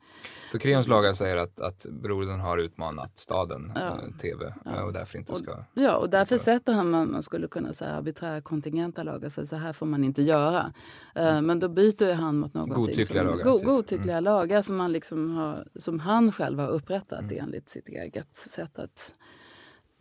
[0.51, 3.81] För Kreons lagar säger att, att brodern har utmanat staden, ja.
[3.81, 4.85] äh, TV, ja.
[4.85, 5.53] och därför inte ska...
[5.53, 9.29] Och, ja, och därför sätter han, man, man skulle kunna säga, arbiträra kontingenta lagar.
[9.29, 10.73] Så, så här får man inte göra.
[11.19, 13.45] Uh, men då byter han mot någonting godtyckliga som, lagar.
[13.45, 13.67] Go, typ.
[13.67, 14.25] godtyckliga mm.
[14.25, 17.45] lagar som, man liksom har, som han själv har upprättat mm.
[17.45, 19.15] enligt sitt eget sätt att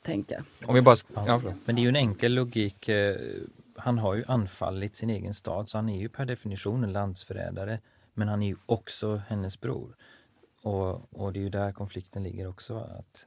[0.01, 0.43] tänka.
[0.65, 0.95] Om vi bara...
[1.15, 2.89] Ja, men det är ju en enkel logik.
[2.89, 3.15] Eh,
[3.75, 7.79] han har ju anfallit sin egen stad så han är ju per definition en landsförrädare.
[8.13, 9.95] Men han är ju också hennes bror.
[10.61, 12.77] Och, och det är ju där konflikten ligger också.
[12.77, 13.25] Att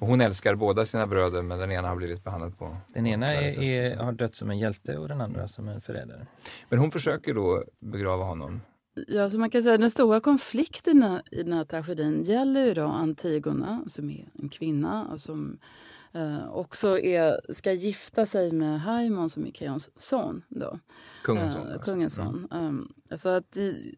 [0.00, 3.34] och hon älskar båda sina bröder men den ena har blivit behandlad på Den ena
[3.34, 6.26] är, är, har dött som en hjälte och den andra som en förrädare.
[6.68, 8.60] Men hon försöker då begrava honom?
[9.08, 12.84] Ja, så man kan säga den stora konflikten i den här tragedin gäller ju då
[12.84, 15.58] Antigona som är en kvinna och som
[16.12, 20.42] eh, också är, ska gifta sig med Haimon som är Kreons son.
[20.48, 20.78] Då.
[21.22, 21.68] Kungens son.
[21.68, 22.48] Eh, kungens son.
[22.50, 22.66] Mm.
[22.66, 23.96] Um, alltså att i,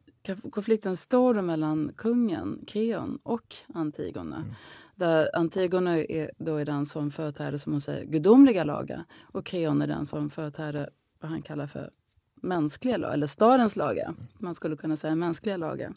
[0.50, 4.36] konflikten står då mellan kungen, Kreon, och Antigone.
[4.36, 4.48] Mm.
[4.94, 9.82] Där Antigone är, då är den som företräder som hon säger, gudomliga lagar och Kreon
[9.82, 11.90] är den som företräder vad han kallar för
[12.42, 14.14] mänskliga lagar, eller stadens lagar.
[14.38, 15.94] Man skulle kunna säga mänskliga lagar.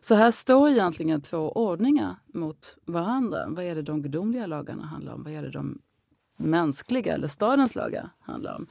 [0.00, 3.46] Så här står egentligen två ordningar mot varandra.
[3.48, 5.22] Vad är det de gudomliga lagarna handlar om?
[5.22, 5.78] Vad är det de
[6.36, 8.66] mänskliga eller stadens lagar handlar om?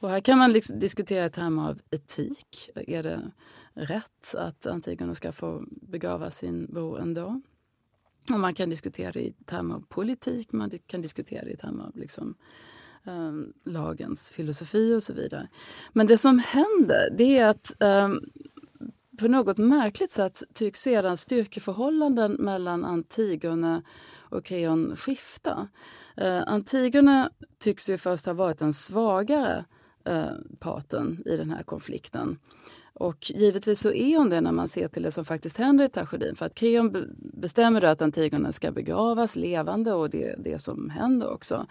[0.00, 2.70] Och här kan man liksom diskutera i termer av etik.
[2.74, 3.30] Är det
[3.74, 7.40] rätt att Antigone ska få begrava sin bror ändå?
[8.32, 12.34] Och man kan diskutera i termer av politik, man kan diskutera i termer av liksom,
[13.06, 13.32] eh,
[13.64, 15.48] lagens filosofi och så vidare.
[15.92, 18.08] Men det som händer det är att eh,
[19.18, 23.82] på något märkligt sätt tycks sedan styrkeförhållanden mellan Antigone
[24.18, 25.68] och Kreon skifta.
[26.16, 29.64] Eh, Antigone tycks ju först ha varit den svagare
[30.04, 32.38] eh, parten i den här konflikten.
[33.00, 35.88] Och givetvis så är hon det när man ser till det som faktiskt händer i
[35.88, 36.36] tragedin.
[36.36, 41.32] För att Kreon bestämmer att Antigone ska begravas levande och det är det som händer
[41.32, 41.66] också.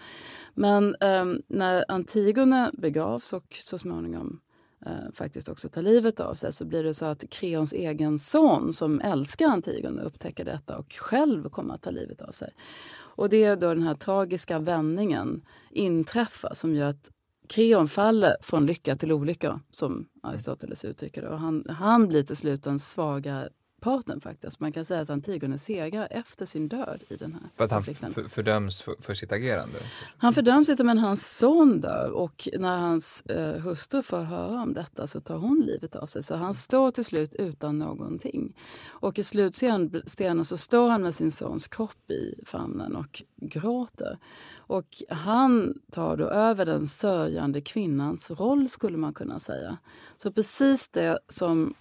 [0.54, 4.40] Men eh, när Antigone begravs och så småningom
[4.86, 8.72] eh, faktiskt också tar livet av sig så blir det så att Kreons egen son
[8.72, 12.50] som älskar Antigone upptäcker detta och själv kommer att ta livet av sig.
[12.92, 17.10] Och det är då den här tragiska vändningen inträffar som gör att
[17.50, 21.28] Kreon faller från lycka till olycka, som Aristoteles uttrycker det.
[21.28, 23.48] Och han, han blir till slut den svaga
[23.80, 24.60] parten faktiskt.
[24.60, 27.84] Man kan säga att Antigone segrar efter sin död i den här För att han
[28.28, 29.78] fördöms för, för, sitt agerande?
[30.18, 34.74] Han fördöms inte men hans son dör och när hans eh, hustru får höra om
[34.74, 36.22] detta så tar hon livet av sig.
[36.22, 38.56] Så han står till slut utan någonting.
[38.88, 44.18] Och i slutstenen så står han med sin sons kropp i famnen och gråter.
[44.56, 49.78] Och han tar då över den sörjande kvinnans roll skulle man kunna säga.
[50.16, 51.74] Så precis det som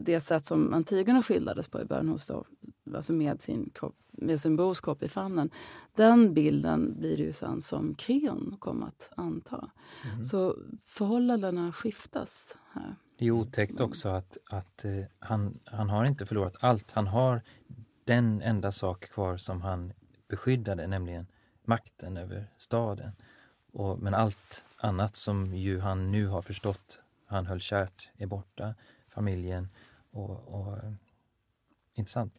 [0.00, 2.44] det sätt som Antigone skildrades på i början hos då,
[2.94, 5.50] alltså med sin, kropp, med sin kropp i famnen.
[5.94, 9.70] Den bilden blir det ju sen som Kreon kom att anta.
[10.12, 10.24] Mm.
[10.24, 10.56] Så
[10.86, 12.96] förhållandena skiftas här.
[13.18, 16.92] Det är otäckt också att, att uh, han, han har inte förlorat allt.
[16.92, 17.42] Han har
[18.04, 19.92] den enda sak kvar som han
[20.28, 21.26] beskyddade, nämligen
[21.64, 23.12] makten över staden.
[23.72, 28.74] Och, men allt annat som ju han nu har förstått, han höll kärt, är borta.
[29.14, 29.68] Familjen
[30.10, 30.78] och, och
[31.94, 32.34] intressant.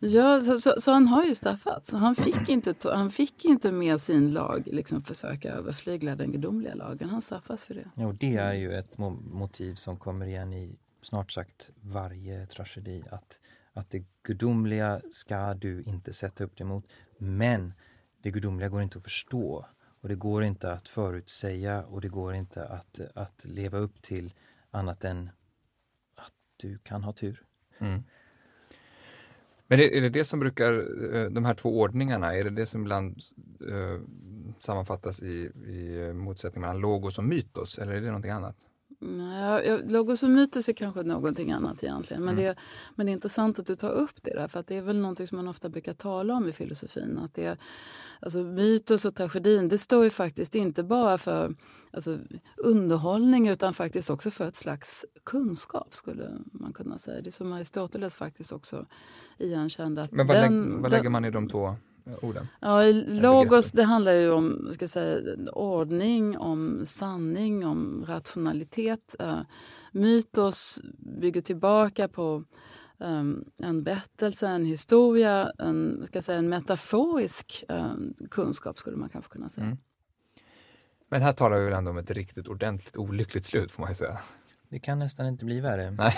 [0.00, 1.92] Ja, så, så, så, han har ju straffats.
[1.92, 7.08] Han fick inte, han fick inte med sin lag liksom försöka överflygla den gudomliga lagen.
[7.08, 8.04] Han straffas för det.
[8.04, 13.04] Och det är ju ett motiv som kommer igen i snart sagt varje tragedi.
[13.10, 13.40] Att,
[13.72, 16.84] att det gudomliga ska du inte sätta upp dig mot.
[17.18, 17.74] Men
[18.22, 19.66] det gudomliga går inte att förstå.
[20.00, 24.34] Och det går inte att förutsäga och det går inte att, att leva upp till
[24.70, 25.30] annat än
[26.58, 27.42] du kan ha tur.
[27.78, 28.02] Mm.
[29.66, 30.74] Men är det det som brukar,
[31.14, 33.20] eh, de här två ordningarna, är det det som ibland
[33.70, 34.00] eh,
[34.58, 38.56] sammanfattas i, i motsättning mellan logos och mytos, eller är det någonting annat?
[39.00, 42.24] Ja, logos och mytos är kanske någonting annat egentligen.
[42.24, 42.44] Men, mm.
[42.44, 42.56] det,
[42.94, 44.98] men det är intressant att du tar upp det där, för att det är väl
[44.98, 47.18] någonting som man ofta brukar tala om i filosofin.
[47.18, 47.58] Att det,
[48.20, 51.54] alltså mytos och tragedin, det står ju faktiskt inte bara för
[51.90, 52.18] alltså,
[52.56, 57.20] underhållning utan faktiskt också för ett slags kunskap skulle man kunna säga.
[57.20, 58.86] Det är som Aristoteles faktiskt också
[59.38, 60.02] igenkände.
[60.02, 61.76] Att men vad, den, lägg, vad lägger man i de två
[62.22, 62.48] orden?
[62.60, 69.16] Ja, logos det handlar ju om ska säga, ordning, om sanning, om rationalitet.
[69.22, 69.40] Uh,
[69.92, 72.44] mytos bygger tillbaka på
[72.98, 79.32] um, en berättelse, en historia, en, ska säga, en metaforisk um, kunskap skulle man kanske
[79.32, 79.66] kunna säga.
[79.66, 79.78] Mm.
[81.10, 83.94] Men här talar vi väl ändå om ett riktigt ordentligt olyckligt slut får man ju
[83.94, 84.20] säga.
[84.70, 85.90] Det kan nästan inte bli värre.
[85.90, 86.14] Nej.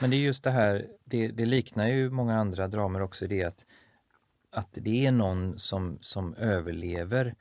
[0.00, 3.28] Men det är just det här, det, det liknar ju många andra dramer också i
[3.28, 3.66] det att
[4.50, 7.34] att det är någon som, som överlever.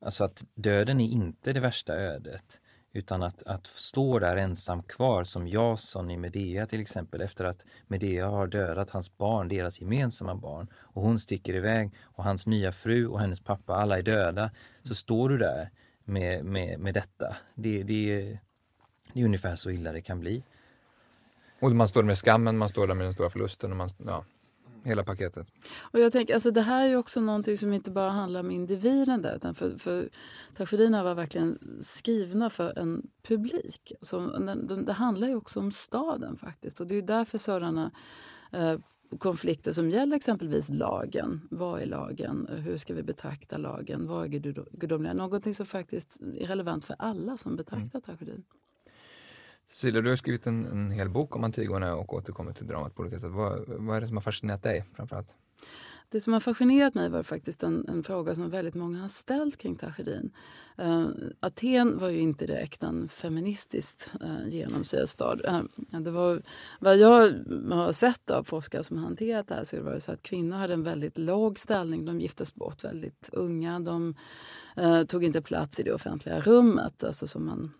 [0.00, 2.60] Alltså att döden är inte det värsta ödet.
[2.92, 7.64] Utan att, att stå där ensam kvar som Jason i Medea till exempel efter att
[7.86, 10.68] Medea har dödat hans barn, deras gemensamma barn.
[10.76, 14.50] Och hon sticker iväg och hans nya fru och hennes pappa, alla är döda.
[14.82, 15.70] Så står du där
[16.04, 17.36] med, med, med detta.
[17.54, 18.38] Det, det,
[19.12, 20.44] det är ungefär så illa det kan bli.
[21.60, 23.70] Och man står där med skammen, man står där med den stora förlusten.
[23.70, 24.24] Och man, ja
[24.86, 25.46] hela paketet.
[25.80, 29.22] Och jag tänker, alltså det här är också någonting som inte bara handlar om individen
[29.22, 30.08] där, utan för, för
[30.56, 33.92] tragedierna var verkligen skrivna för en publik.
[34.02, 37.90] Så det, det handlar ju också om staden faktiskt och det är därför sådana
[38.52, 38.78] eh,
[39.18, 41.48] konflikter som gäller exempelvis lagen.
[41.50, 42.48] Vad är lagen?
[42.50, 44.06] Hur ska vi betrakta lagen?
[44.06, 44.38] Vad är
[44.78, 45.14] gudomliga?
[45.14, 48.02] Någonting som faktiskt är relevant för alla som betraktar mm.
[48.02, 48.44] tragedin.
[49.76, 53.02] Cecilia, du har skrivit en, en hel bok om Antigone och återkommit till dramat på
[53.02, 53.30] olika sätt.
[53.30, 55.28] Vad, vad är det som har fascinerat dig framförallt?
[56.08, 59.56] Det som har fascinerat mig var faktiskt en, en fråga som väldigt många har ställt
[59.56, 60.30] kring tragedin.
[60.80, 61.08] Uh,
[61.40, 65.40] Aten var ju inte direkt en feministiskt eh, uh, genomsyrad stad.
[65.48, 66.42] Uh, det var,
[66.80, 67.32] vad jag
[67.70, 70.74] har sett av forskare som hanterat det här så var det så att kvinnor hade
[70.74, 72.04] en väldigt låg ställning.
[72.04, 73.80] De giftes bort väldigt unga.
[73.80, 74.14] De
[74.78, 77.72] uh, tog inte plats i det offentliga rummet, alltså som man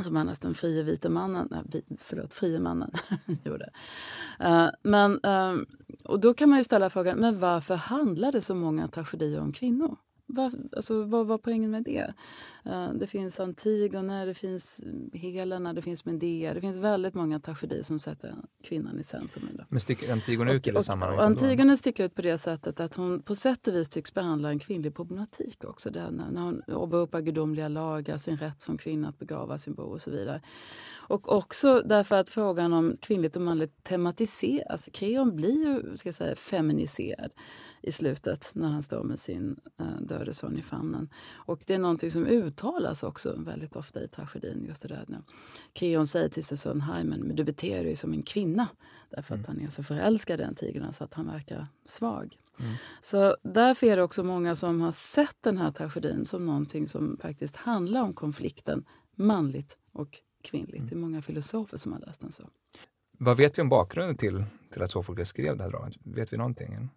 [0.00, 2.90] som annars den frie vita mannen, nej, förlåt, frie mannen
[3.44, 3.70] gjorde.
[4.44, 5.62] Uh, men, uh,
[6.04, 9.52] och då kan man ju ställa frågan, men varför handlar det så många tragedier om
[9.52, 9.96] kvinnor?
[10.34, 12.14] Var, alltså, vad var poängen med det?
[12.66, 16.54] Uh, det finns Antigone, det finns Helena, det finns Medea.
[16.54, 19.48] Det finns väldigt många tragedier som sätter kvinnan i centrum.
[19.52, 19.64] Då.
[19.68, 21.22] Men sticker Antigone ut i det sammanhanget?
[21.22, 24.58] Antigone sticker ut på det sättet att hon på sätt och vis tycks behandla en
[24.58, 25.90] kvinnlig problematik också.
[25.90, 30.02] Där, när hon åberopar gudomliga lagar, sin rätt som kvinna att begrava sin bror och
[30.02, 30.42] så vidare.
[30.92, 34.88] Och också därför att frågan om kvinnligt och manligt tematiseras.
[34.92, 37.32] Kreon blir ju ska säga, feminiserad
[37.82, 41.08] i slutet när han står med sin uh, döde son i famnen.
[41.32, 44.64] Och det är någonting som uttalas också väldigt ofta i tragedin.
[44.68, 45.22] Just det där när
[45.72, 48.68] Kreon säger till sin son Hymen, men du beter dig som en kvinna.
[49.10, 49.42] Därför mm.
[49.42, 52.36] att han är så förälskad i den tigern så att han verkar svag.
[52.60, 52.74] Mm.
[53.02, 57.18] Så därför är det också många som har sett den här tragedin som någonting som
[57.22, 58.84] faktiskt handlar om konflikten
[59.16, 60.76] manligt och kvinnligt.
[60.76, 60.88] Mm.
[60.88, 62.48] Det är många filosofer som har läst den så.
[63.18, 65.92] Vad vet vi om bakgrunden till, till att Sofokles skrev det här dramat?
[66.04, 66.88] Vet vi någonting?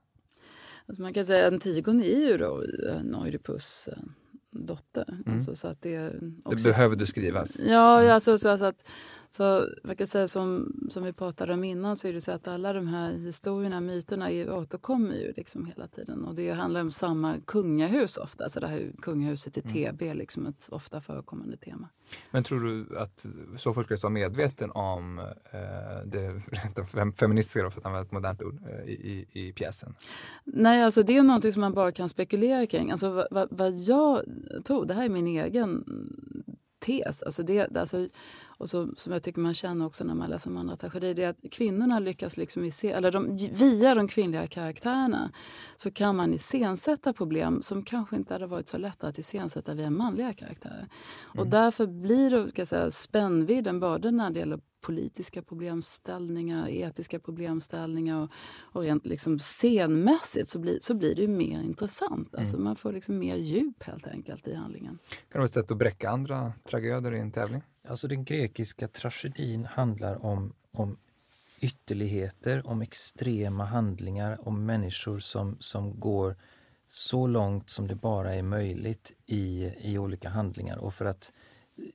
[0.88, 4.04] Alltså man kan säga att Antigone är ju då eh, en Oidipus eh,
[4.56, 5.06] dotter.
[5.10, 5.36] Mm.
[5.36, 7.60] Alltså, så att det, också, det behövde skrivas?
[7.60, 8.14] Ja, mm.
[8.14, 8.90] alltså, så, alltså att,
[9.30, 12.48] så, man kan säga som, som vi pratade om innan så är det så att
[12.48, 16.26] alla de här historierna, myterna är, återkommer ju liksom hela tiden.
[16.26, 20.18] Och det handlar om samma kungahus ofta, alltså det här kungahuset i TB mm.
[20.18, 21.90] liksom ett ofta förekommande tema.
[22.32, 23.26] Men tror du att
[23.58, 25.20] Sofokles var medveten om
[25.52, 26.42] eh, det
[27.18, 29.96] feministiska, då, för att använda ett modernt ord, eh, i, i, i pjäsen?
[30.44, 32.92] Nej, alltså det är någonting som man bara kan spekulera kring.
[32.92, 34.24] Alltså vad, vad jag
[34.64, 35.84] tog, det här är min egen
[36.80, 37.24] tes.
[37.24, 38.08] Alltså det, alltså,
[38.58, 41.24] och så, som jag tycker man känner också när man läser om andra tragedier, det
[41.24, 45.32] är att kvinnorna lyckas liksom ise, eller de, via de kvinnliga karaktärerna
[45.78, 49.90] så kan man iscensätta problem som kanske inte hade varit så lätta att iscensätta via
[49.90, 50.88] manliga karaktärer.
[51.34, 51.40] Mm.
[51.40, 58.22] Och därför blir det, ska säga, spännvidden både när det gäller politiska problemställningar, etiska problemställningar
[58.22, 58.30] och,
[58.62, 62.34] och rent liksom scenmässigt så blir, så blir det mer intressant.
[62.34, 62.42] Mm.
[62.42, 65.00] Alltså man får liksom mer djup helt enkelt i handlingen.
[65.10, 67.62] Kan det vara ett sätt att bräcka andra tragöder i en tävling?
[67.88, 70.98] Alltså den grekiska tragedin handlar om, om
[71.60, 76.36] ytterligheter, om extrema handlingar, om människor som, som går
[76.88, 80.78] så långt som det bara är möjligt i, i olika handlingar.
[80.78, 81.34] Och för att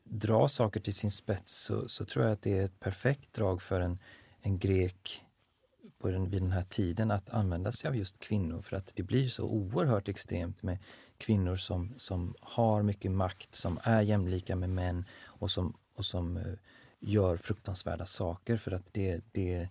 [0.04, 3.62] dra saker till sin spets så, så tror jag att det är ett perfekt drag
[3.62, 3.98] för en,
[4.40, 5.24] en grek
[5.98, 9.02] på den, vid den här tiden att använda sig av just kvinnor för att det
[9.02, 10.78] blir så oerhört extremt med
[11.20, 16.36] kvinnor som, som har mycket makt, som är jämlika med män och som, och som
[16.36, 16.42] eh,
[17.00, 19.68] gör fruktansvärda saker för att det, det,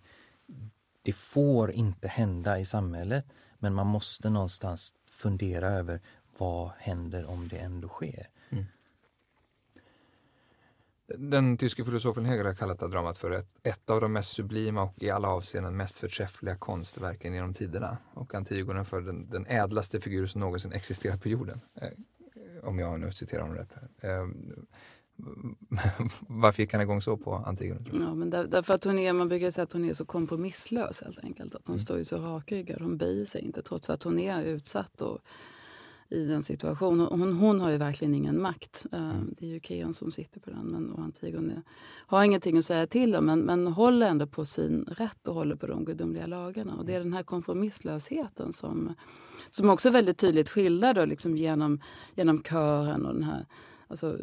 [1.02, 3.24] det får inte hända i samhället.
[3.58, 6.00] Men man måste någonstans fundera över
[6.38, 8.26] vad händer om det ändå sker.
[8.50, 8.64] Mm.
[11.18, 14.82] Den tyske filosofen Hegel har kallat det dramat för ett, ett, av de mest sublima
[14.82, 17.98] och i alla avseenden mest förträffliga konstverken genom tiderna.
[18.14, 21.60] Och Antigone för den, den ädlaste figur som någonsin existerat på jorden.
[21.74, 21.88] Eh,
[22.62, 23.76] om jag nu citerar honom rätt.
[24.00, 24.26] Eh,
[26.28, 27.80] varför gick han igång så på Antigone?
[27.92, 31.02] Ja, men där, därför att hon är, man brukar säga att hon är så kompromisslös
[31.02, 31.54] helt enkelt.
[31.54, 31.80] Att hon mm.
[31.80, 35.18] står ju så rakryggad, hon böjer sig inte trots att hon är utsatt och
[36.10, 37.06] i den situationen.
[37.06, 38.86] Hon, hon har ju verkligen ingen makt.
[38.92, 41.62] Eh, det är ju Keon som sitter på den men, och Antigone
[42.06, 45.56] har ingenting att säga till om men, men håller ändå på sin rätt och håller
[45.56, 46.74] på de gudomliga lagarna.
[46.76, 48.94] Och det är den här kompromisslösheten som,
[49.50, 51.80] som också väldigt tydligt skildrar då, liksom genom,
[52.14, 53.46] genom kören och den här
[53.88, 54.18] alltså,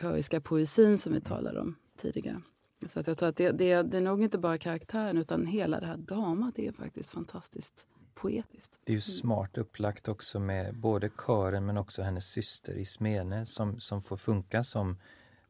[0.00, 2.42] köriska poesin som vi talade om tidigare.
[2.88, 5.80] Så att jag tror att det, det, det är nog inte bara karaktären utan hela
[5.80, 7.86] det här dramat är faktiskt fantastiskt
[8.20, 8.80] poetiskt.
[8.84, 9.00] Det är ju mm.
[9.00, 14.64] smart upplagt också med både kören men också hennes syster Ismene som, som får funka
[14.64, 14.96] som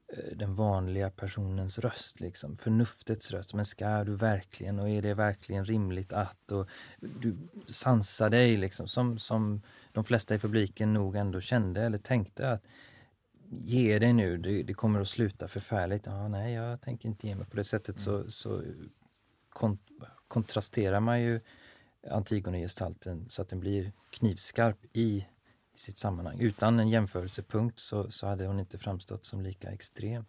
[0.09, 2.57] eh, den vanliga personens röst, liksom.
[2.57, 3.55] förnuftets röst.
[3.55, 6.53] Men ska du verkligen och är det verkligen rimligt att?
[6.53, 6.69] Och
[7.01, 9.63] du sansa dig, liksom, som, som
[9.93, 12.63] de flesta i publiken nog ändå kände eller tänkte att
[13.53, 16.07] ge dig nu, det, det kommer att sluta förfärligt.
[16.07, 17.47] Ja, nej, jag tänker inte ge mig.
[17.47, 18.23] På det sättet mm.
[18.23, 18.63] så, så
[19.49, 19.81] kont
[20.29, 21.41] kontrasterar man ju
[22.11, 25.27] Antigone-gestalten så att den blir knivskarp i,
[25.75, 26.41] i sitt sammanhang.
[26.41, 30.25] Utan en jämförelsepunkt så, så hade hon inte framstått som lika extrem.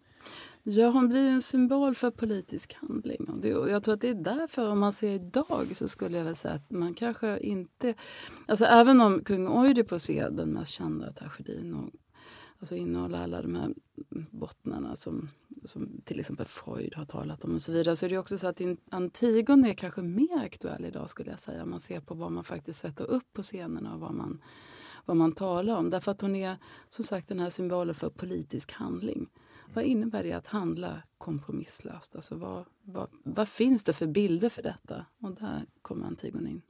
[0.62, 3.28] Ja, hon blir en symbol för politisk handling.
[3.28, 6.18] Och, det, och jag tror att det är därför, om man ser idag, så skulle
[6.18, 7.94] jag väl säga att man kanske inte...
[8.46, 11.90] Alltså även om kung Oidipus är den mest kända tragedin och
[12.58, 13.74] alltså innehåller alla de här
[14.30, 15.30] bottnarna som,
[15.64, 17.96] som till exempel Freud har talat om och så vidare.
[17.96, 18.60] Så är det också så att
[18.90, 21.62] Antigone är kanske mer aktuell idag skulle jag säga.
[21.62, 24.42] Om man ser på vad man faktiskt sätter upp på scenerna och vad man,
[25.04, 25.90] vad man talar om.
[25.90, 26.56] Därför att hon är
[26.88, 29.28] som sagt den här symbolen för politisk handling.
[29.74, 32.16] Vad innebär det att handla kompromisslöst?
[32.16, 35.06] Alltså vad, vad, vad finns det för bilder för detta?
[35.18, 36.62] Och där kommer Antigone in.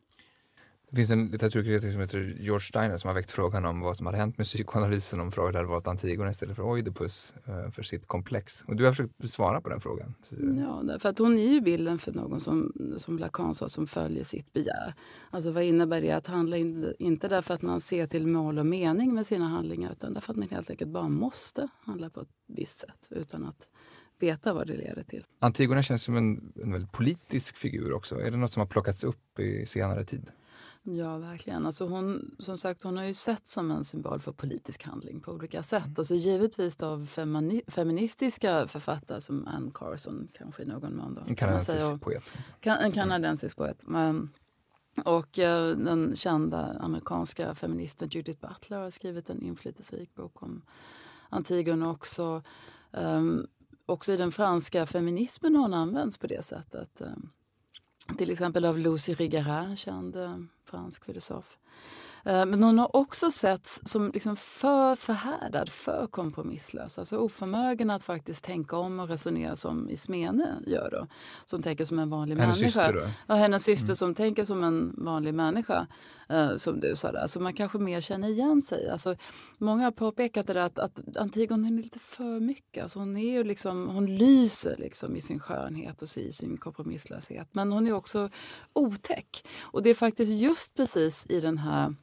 [0.92, 4.06] Det finns en litteraturkritiker som heter George Steiner som har väckt frågan om vad som
[4.06, 8.06] hade hänt med psykoanalysen om Freud hade valt Antigone istället för Oidipus uh, för sitt
[8.06, 8.64] komplex.
[8.66, 10.14] Och du har försökt svara på den frågan.
[10.58, 14.24] Ja, för att hon är ju bilden för någon som, som Lacan sa, som följer
[14.24, 14.94] sitt begär.
[15.30, 18.66] Alltså vad innebär det att handla inte, inte därför att man ser till mål och
[18.66, 22.28] mening med sina handlingar utan därför att man helt enkelt bara måste handla på ett
[22.48, 23.68] visst sätt utan att
[24.18, 25.24] veta vad det leder till.
[25.38, 28.20] Antigone känns som en, en väldigt politisk figur också.
[28.20, 30.30] Är det något som har plockats upp i senare tid?
[30.84, 31.66] Ja, verkligen.
[31.66, 35.32] Alltså hon, som sagt, hon har ju sett som en symbol för politisk handling på
[35.32, 35.84] olika sätt.
[35.84, 35.94] Mm.
[35.98, 41.14] Och så givetvis av femini, feministiska författare som Anne Carson kanske i någon mån.
[41.14, 42.22] Då, en kanadensisk poet.
[42.60, 43.66] Kan, en kanadensisk mm.
[43.66, 43.82] poet.
[43.86, 44.30] Men,
[45.04, 50.62] och eh, den kända amerikanska feministen Judith Butler har skrivit en inflytelserik bok om
[51.28, 52.42] Antigone också.
[52.90, 53.46] Um,
[53.86, 57.00] också i den franska feminismen har hon använts på det sättet.
[57.00, 57.30] Um,
[58.18, 61.58] till exempel av Lucy Rigarin, känd eh, fransk filosof.
[62.24, 66.98] Eh, men hon har också setts som liksom för förhärdad, för kompromisslös.
[66.98, 70.88] Alltså oförmögen att faktiskt tänka om och resonera som Ismene gör.
[70.92, 71.06] Då,
[71.44, 72.86] som tänker som en vanlig hennes människa.
[72.86, 73.08] Syster då?
[73.26, 73.96] Ja, hennes syster mm.
[73.96, 75.86] som tänker som en vanlig människa.
[76.32, 77.40] Eh, som du sa där.
[77.40, 78.88] Man kanske mer känner igen sig.
[78.88, 79.16] Alltså,
[79.58, 82.82] många har påpekat det där att, att Antigone är lite för mycket.
[82.82, 87.48] Alltså, hon, är ju liksom, hon lyser liksom i sin skönhet och i sin kompromisslöshet.
[87.52, 88.30] Men hon är också
[88.72, 89.46] otäck.
[89.60, 91.94] Och det är faktiskt just precis i den här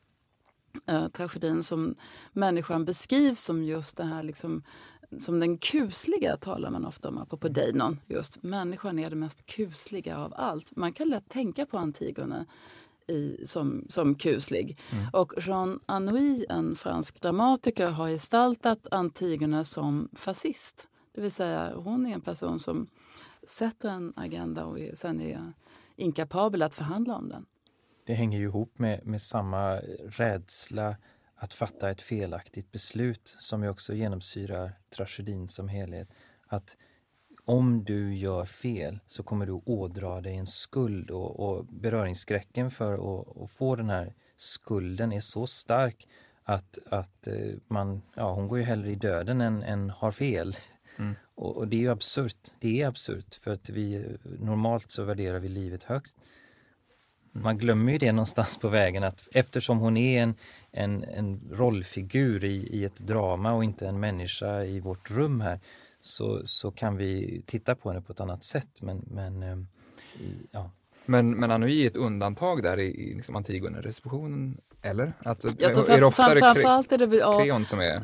[0.86, 1.96] eh, tragedin som
[2.32, 4.64] människan beskrivs som just det här liksom,
[5.20, 8.00] som den kusliga talar man ofta om, apropå Deinon.
[8.08, 8.44] Just.
[8.44, 10.76] Människan är det mest kusliga av allt.
[10.76, 12.46] Man kan lätt tänka på Antigone
[13.10, 14.80] i, som, som kuslig.
[14.92, 15.06] Mm.
[15.14, 20.88] Och Jean Anouilh, en fransk dramatiker, har gestaltat Antigone som fascist.
[21.12, 22.88] Det vill säga, hon är en person som
[23.48, 25.54] sätter en agenda och sen är
[25.96, 27.46] inkapabel att förhandla om den.
[28.06, 30.96] Det hänger ju ihop med, med samma rädsla
[31.36, 36.10] att fatta ett felaktigt beslut som ju också genomsyrar tragedin som helhet.
[36.48, 36.78] Att
[37.50, 42.94] om du gör fel så kommer du ådra dig en skuld och, och beröringsskräcken för
[42.94, 46.08] att, att få den här skulden är så stark
[46.44, 47.34] att, att eh,
[47.68, 50.56] man, ja, hon går ju hellre i döden än, än har fel.
[50.98, 51.16] Mm.
[51.36, 52.52] Och, och, det är ju absurt.
[52.60, 54.06] Det är absurt för att vi
[54.40, 56.18] normalt så värderar vi livet högst.
[57.32, 60.36] Man glömmer ju det någonstans på vägen att eftersom hon är en,
[60.72, 65.60] en, en rollfigur i, i ett drama och inte en människa i vårt rum här
[66.02, 68.82] så, så kan vi titta på henne på ett annat sätt.
[68.82, 69.58] Men, men, eh,
[70.24, 70.72] i, ja.
[71.06, 75.14] men, men Anouilh är ett undantag där i, i liksom Antigone-receptionen, eller?
[75.20, 78.04] Att, ja, är det oftare framförallt är det, ja, Kreon som är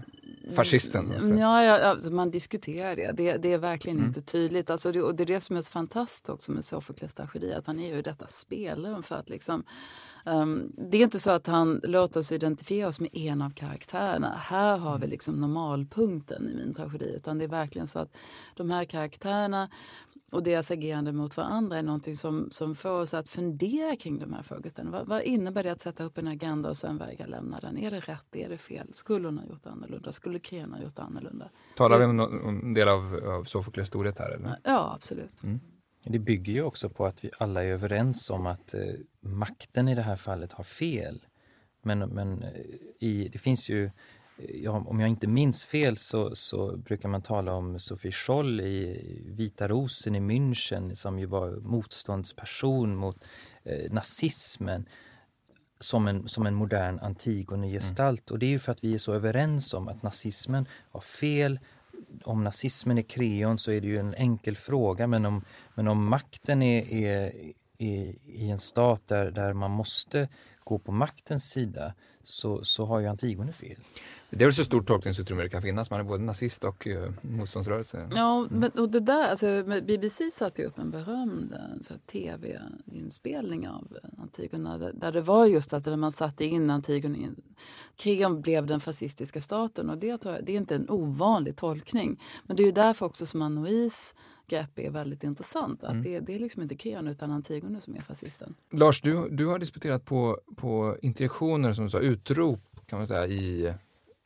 [0.56, 1.12] fascisten?
[1.12, 1.30] Alltså.
[1.30, 3.12] Ja, ja alltså man diskuterar det.
[3.12, 4.08] Det, det är verkligen mm.
[4.08, 4.70] inte tydligt.
[4.70, 7.68] Alltså det, och det är det som är så fantastiskt också med Sofokles tragedi, att
[7.68, 9.64] han är ju detta spelrum för att liksom
[10.26, 14.36] um, det är inte så att han låter oss identifiera oss med en av karaktärerna.
[14.38, 15.10] Här har vi mm.
[15.10, 17.14] liksom normalpunkten i min tragedi.
[17.16, 18.16] Utan det är verkligen så att
[18.56, 19.70] de här karaktärerna
[20.32, 24.34] och deras agerande mot varandra är någonting som, som får oss att fundera kring de
[24.34, 24.98] här frågeställningarna.
[24.98, 27.78] Vad, vad, innebär det att sätta upp en agenda och sen vägra lämna den?
[27.78, 28.36] Är det rätt?
[28.36, 28.94] Är det fel?
[28.94, 30.12] Skulle hon ha gjort annorlunda?
[30.12, 31.50] Skulle Kren ha gjort annorlunda?
[31.76, 34.32] Talar vi om, om en del av, av Sofokles storhet här?
[34.32, 34.60] Eller?
[34.64, 35.44] Ja, absolut.
[35.44, 35.60] Mm.
[36.04, 38.82] Det bygger ju också på att vi alla är överens om att eh,
[39.22, 41.22] makten i det här fallet har fel.
[41.82, 42.50] Men, men eh,
[43.00, 43.92] i, det finns ju
[44.38, 49.02] ja, om jag inte minns fel så, så brukar man tala om Sophie Scholl i
[49.26, 53.24] Vita rosen i München som ju var motståndsperson mot
[53.64, 54.86] eh, nazismen
[55.80, 58.30] som en, som en modern Antigone-gestalt.
[58.30, 58.36] Mm.
[58.36, 61.60] Och det är ju för att vi är så överens om att nazismen var fel.
[62.24, 66.06] Om nazismen är kreon så är det ju en enkel fråga men om, men om
[66.10, 67.32] makten är, är,
[67.78, 70.28] är i en stat där, där man måste
[70.66, 71.94] gå på maktens sida
[72.24, 73.78] så, så har ju Antigone fel.
[74.30, 75.90] Det är väl så stort tolkningsutrymme det kan finnas.
[75.90, 78.10] Man är både nazist och uh, motståndsrörelse.
[78.16, 83.98] Ja, men, och det där, alltså, BBC satte ju upp en berömd eh, tv-inspelning av
[84.04, 87.36] eh, Antigone där, där det var just att när man satte in Antigone in,
[87.96, 92.22] Krigen blev den fascistiska staten och det, det är inte en ovanlig tolkning.
[92.44, 94.16] Men det är ju därför också som Anois
[94.48, 95.84] grepp är väldigt intressant.
[95.84, 96.04] Att mm.
[96.04, 98.56] det, det, är liksom inte Keanu utan Antigone som är fascisten.
[98.72, 103.74] Lars, du, du har disputerat på, på interjektioner som sa utrop kan man säga i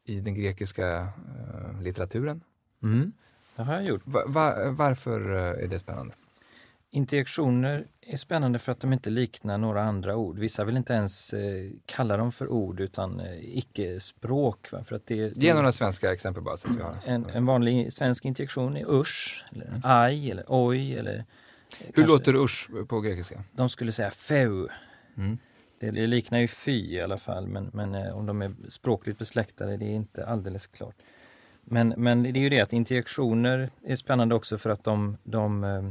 [0.10, 2.42] i den grekiska uh, litteraturen.
[2.84, 3.12] Mm.
[3.56, 4.02] Det har jag gjort.
[4.06, 6.14] Va, va, varför uh, är det spännande?
[6.92, 10.40] Interjektioner är spännande för att de inte liknar några andra ord.
[10.40, 14.68] Vissa vill inte ens eh, kalla dem för ord utan eh, icke-språk.
[14.68, 16.58] För att det, Ge några svenska exempel bara.
[16.58, 16.98] Så vi har.
[17.06, 19.82] En, en vanlig svensk interjektion är usch, eller mm.
[19.84, 20.94] aj eller oj.
[20.94, 23.44] Eller, Hur kanske, låter usch på grekiska?
[23.52, 24.68] De skulle säga feu.
[25.18, 25.38] Mm.
[25.80, 29.18] Det, det liknar ju fy i alla fall men, men eh, om de är språkligt
[29.18, 30.96] besläktade det är inte alldeles klart.
[31.62, 35.64] Men, men det är ju det att interjektioner är spännande också för att de, de
[35.64, 35.90] eh,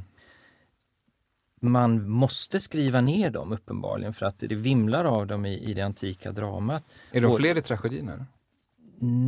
[1.60, 5.82] man måste skriva ner dem uppenbarligen för att det vimlar av dem i, i det
[5.82, 6.84] antika dramat.
[7.12, 8.24] Är de fler i tragedin?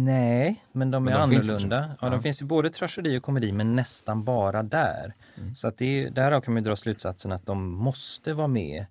[0.05, 1.83] Nej, men de är men de annorlunda.
[1.83, 2.11] Finns ja, ja.
[2.11, 5.15] De finns i både tragedi och komedi men nästan bara där.
[5.37, 5.55] Mm.
[5.55, 8.87] Så att det, därav kan man dra slutsatsen att de måste vara med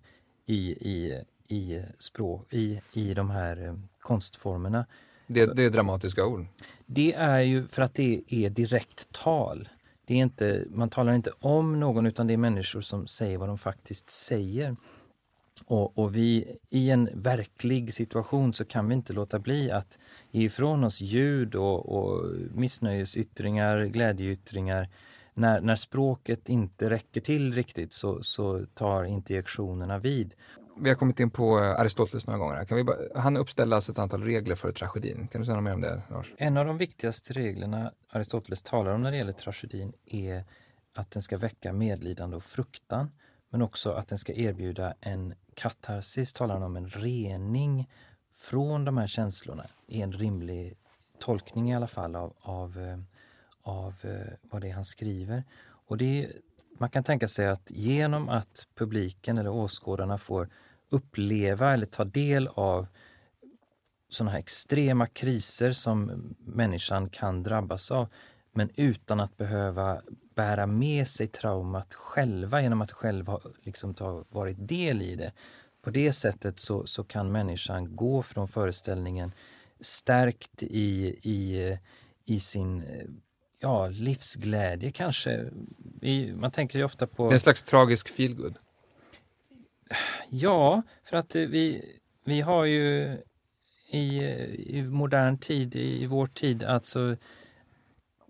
[0.45, 4.85] i, i i, språk, i, i de här eh, konstformerna.
[5.27, 6.45] Det, det är dramatiska ord?
[6.85, 9.69] Det är ju för att det är direkt tal.
[10.09, 13.49] Det är inte, man talar inte om någon utan det är människor som säger vad
[13.49, 14.75] de faktiskt säger.
[15.65, 19.99] Och, och, vi, i en verklig situation så kan vi inte låta bli att
[20.31, 24.89] ge ifrån oss ljud och, och missnöjesyttringar, glädjeyttringar.
[25.33, 30.33] När, när språket inte räcker till riktigt så, så tar interjektionerna vid
[30.81, 32.65] vi har kommit in på eh, Aristoteles några gånger.
[32.65, 35.27] Kan vi bara, han uppställer alltså ett antal regler för tragedin.
[35.27, 36.33] Kan du säga något mer om det, Lars?
[36.37, 40.43] En av de viktigaste reglerna Aristoteles talar om när det gäller tragedin är
[40.95, 43.11] att den ska väcka medlidande och fruktan,
[43.49, 47.89] men också att den ska erbjuda en katarsis, talar han om en rening
[48.31, 50.77] från de här känslorna, i en rimlig
[51.19, 52.99] tolkning i alla fall av, av, eh,
[53.61, 55.43] av eh, vad det är han skriver.
[55.61, 56.31] Och det,
[56.79, 60.49] man kan tänka sig att genom att publiken eller åskådarna får
[60.89, 62.87] uppleva eller ta del av
[64.09, 68.07] sådana här extrema kriser som människan kan drabbas av.
[68.51, 70.01] men utan att behöva
[70.35, 75.33] bära med sig traumat själva genom att själv ha liksom, ta, varit del i det.
[75.81, 79.31] På det sättet så, så kan människan gå från föreställningen
[79.79, 81.77] stärkt i, i,
[82.25, 82.83] i sin
[83.59, 85.49] ja, livsglädje kanske.
[86.01, 87.23] I, man tänker ju ofta på...
[87.23, 88.57] Det är en slags tragisk feelgood.
[90.29, 93.17] Ja, för att eh, vi, vi har ju
[93.91, 97.15] i, eh, i modern tid, i vår tid, alltså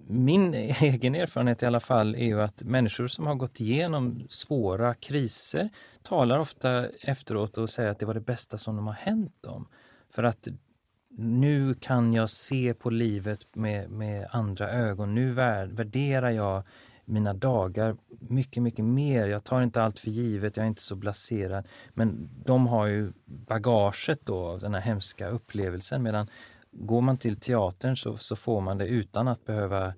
[0.07, 4.93] min egen erfarenhet i alla fall är ju att människor som har gått igenom svåra
[4.93, 5.70] kriser
[6.03, 9.68] talar ofta efteråt och säger att det var det bästa som de har hänt dem.
[10.10, 10.47] För att
[11.18, 15.16] nu kan jag se på livet med, med andra ögon.
[15.16, 16.64] Nu värderar jag
[17.10, 19.28] mina dagar mycket, mycket mer.
[19.28, 21.68] Jag tar inte allt för givet, jag är inte så blaserad.
[21.93, 26.28] Men de har ju bagaget då av den här hemska upplevelsen medan
[26.72, 29.93] går man till teatern så, så får man det utan att behöva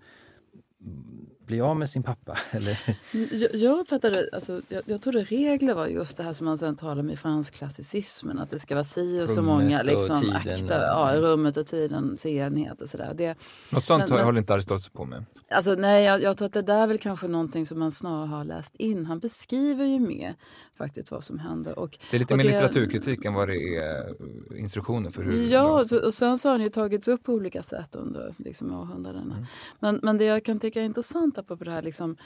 [1.52, 2.38] bli av med sin pappa?
[2.52, 2.98] Eller?
[3.12, 6.76] Jag, jag uppfattade, alltså, jag, jag trodde regler var just det här som man sen
[6.76, 10.64] talar om i fransk klassicismen, att det ska vara si och så många liksom, akter,
[10.64, 10.72] och...
[10.72, 13.14] ja, rummet och tidens enhet och sådär.
[13.16, 13.36] Det,
[13.70, 15.26] Något sånt men, håller inte Aristoteles på med?
[15.50, 18.28] Alltså, nej, jag, jag tror att det där är väl kanske någonting som man snarare
[18.28, 19.06] har läst in.
[19.06, 20.36] Han beskriver ju mer
[20.78, 21.80] faktiskt vad som händer.
[21.80, 25.44] Och, det är lite mer det, litteraturkritik än vad det är eh, instruktioner för hur...
[25.44, 28.76] Ja, och, och sen så har han ju tagits upp på olika sätt under liksom,
[28.76, 29.36] århundradena.
[29.36, 29.46] Mm.
[29.80, 32.18] Men, men det jag kan tycka är intressant på det här liksom,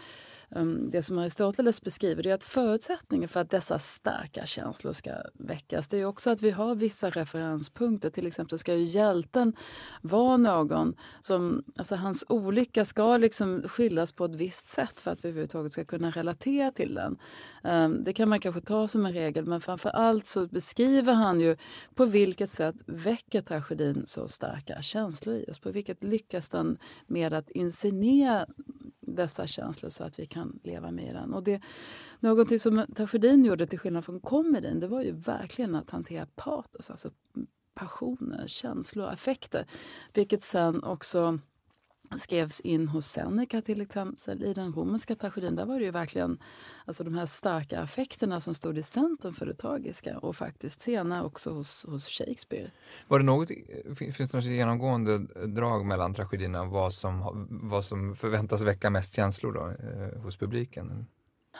[0.52, 5.12] Ehm, det som Aristoteles beskriver det är att förutsättningen för att dessa starka känslor ska
[5.34, 8.10] väckas det är också att vi har vissa referenspunkter.
[8.10, 9.54] Till exempel ska ju hjälten
[10.02, 15.26] vara någon som, alltså hans olycka ska liksom skildras på ett visst sätt för att
[15.26, 17.18] vi överhuvudtaget ska kunna relatera till den.
[17.64, 21.40] Ehm, det kan man kanske ta som en regel men framför allt så beskriver han
[21.40, 21.58] ju
[21.96, 25.60] på vilket sätt väcker tragedin så starka känslor i oss.
[25.60, 26.78] På vilket lyckas den
[27.08, 28.46] med att inscenera
[29.02, 31.34] dessa känslor så att vi kan leva med den.
[31.34, 31.62] Och det,
[32.20, 36.90] någonting som tragedin gjorde till skillnad från komedin det var ju verkligen att hantera patos,
[36.90, 37.10] alltså
[37.74, 39.68] passioner, känslor, affekter.
[40.14, 41.40] Vilket sen också
[42.18, 45.56] skrevs in hos Seneca till exempel i den romerska tragedin.
[45.56, 46.38] Där var det ju verkligen
[46.86, 51.24] alltså de här starka affekterna som stod i centrum för det tragiska och faktiskt senare
[51.24, 52.72] också hos, hos Shakespeare.
[53.08, 53.50] Var det något,
[53.98, 59.54] finns det något genomgående drag mellan tragedierna vad som, vad som förväntas väcka mest känslor
[59.54, 61.06] då, eh, hos publiken?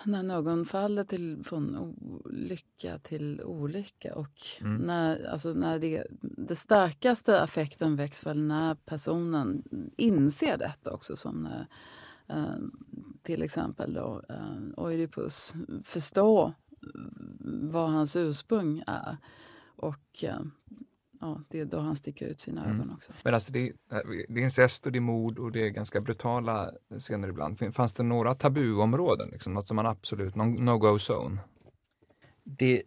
[0.04, 1.96] När någon faller till, från
[2.32, 4.16] lycka till olycka.
[4.16, 4.78] Och mm.
[4.78, 9.64] när, alltså när det, det starkaste affekten väcks väl när personen
[9.98, 11.16] inser detta också.
[11.16, 11.68] Som när
[12.28, 12.56] eh,
[13.22, 16.54] till exempel då, eh, Oidipus förstår
[17.72, 19.18] vad hans ursprung är.
[19.66, 20.40] Och eh,
[21.26, 22.76] ja, det är då han sticker ut sina mm.
[22.76, 23.14] ögon också.
[23.24, 23.72] Men alltså det,
[24.30, 27.76] det är incest och det är mord och det är ganska brutala scener ibland.
[27.76, 31.38] Fanns det några tabuområden, liksom, något som man absolut, någon no-go zone?
[32.44, 32.84] Det,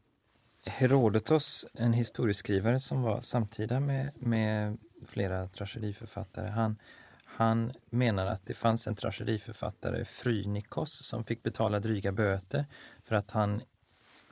[0.64, 6.76] Herodotos, en historieskrivare som var samtida med, med flera tragediförfattare, han,
[7.24, 12.66] han menar att det fanns en tragediförfattare, Phrynikos, som fick betala dryga böter
[13.05, 13.62] för att han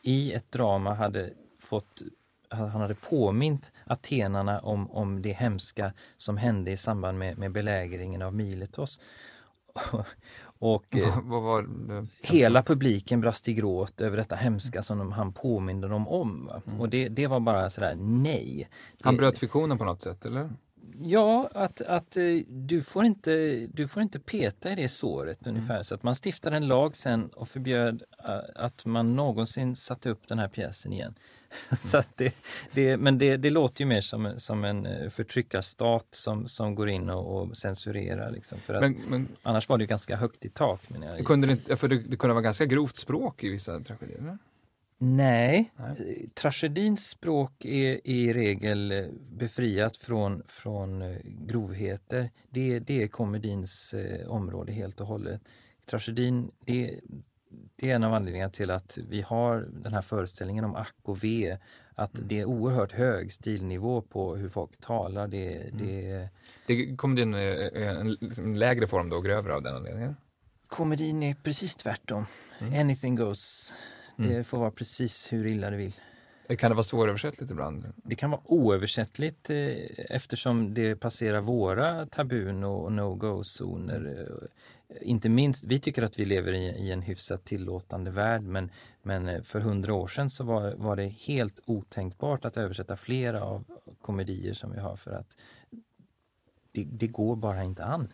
[0.03, 2.03] i ett drama hade fått
[2.51, 8.23] han hade påmint atenarna om, om det hemska som hände i samband med, med belägringen
[8.23, 9.01] av Miletos.
[10.59, 11.67] Och vad, vad var
[12.23, 16.51] hela publiken brast i gråt över detta hemska som de, han påminde dem om.
[16.67, 16.81] Mm.
[16.81, 18.69] Och det, det var bara sådär, nej.
[19.01, 20.51] Han bröt fiktionen på något sätt eller?
[21.03, 25.57] Ja, att, att eh, du, får inte, du får inte peta i det såret mm.
[25.57, 25.83] ungefär.
[25.83, 30.29] Så att man stiftade en lag sen och förbjöd eh, att man någonsin satte upp
[30.29, 31.15] den här pjäsen igen.
[31.85, 32.35] så det,
[32.73, 36.89] det, men det, det, låter ju mer som, som en eh, förtryckarstat som, som går
[36.89, 38.31] in och, och censurerar.
[38.31, 40.81] Liksom, för att, men, men, annars var det ganska högt i tak.
[40.89, 44.39] Men jag, kunde det, för det, det kunde vara ganska grovt språk i vissa tragedier?
[44.99, 46.29] Nej, Nej.
[46.35, 52.31] tragedins språk är i regel eh, befriat från, från eh, grovheter.
[52.51, 55.41] Det, det är komedins eh, område helt och hållet.
[55.91, 57.01] Tragedin, det,
[57.77, 61.25] det är en av anledningarna till att vi har den här föreställningen om ack och
[61.25, 61.59] ve.
[61.95, 62.29] Att mm.
[62.29, 65.29] det är oerhört hög stilnivå på hur folk talar.
[65.29, 65.87] Det, mm.
[65.87, 66.29] det...
[66.67, 70.17] det komedin är en, liksom en lägre form då, grövre av den anledningen?
[70.67, 72.27] Komedin är precis tvärtom.
[72.59, 72.81] Mm.
[72.81, 73.75] Anything goes.
[74.19, 74.31] Mm.
[74.31, 75.95] Det får vara precis hur illa det vill.
[76.59, 77.93] Kan det vara svåröversättligt ibland?
[77.97, 79.57] Det kan vara oöversättligt eh,
[79.97, 84.27] eftersom det passerar våra tabun och no-go-zoner.
[85.01, 88.71] Inte minst, vi tycker att vi lever i, i, en hyfsat tillåtande värld men,
[89.03, 93.43] men eh, för hundra år sedan så var, var det helt otänkbart att översätta flera
[93.43, 93.65] av
[94.01, 95.37] komedier som vi har för att
[96.73, 98.13] det, det går bara inte an.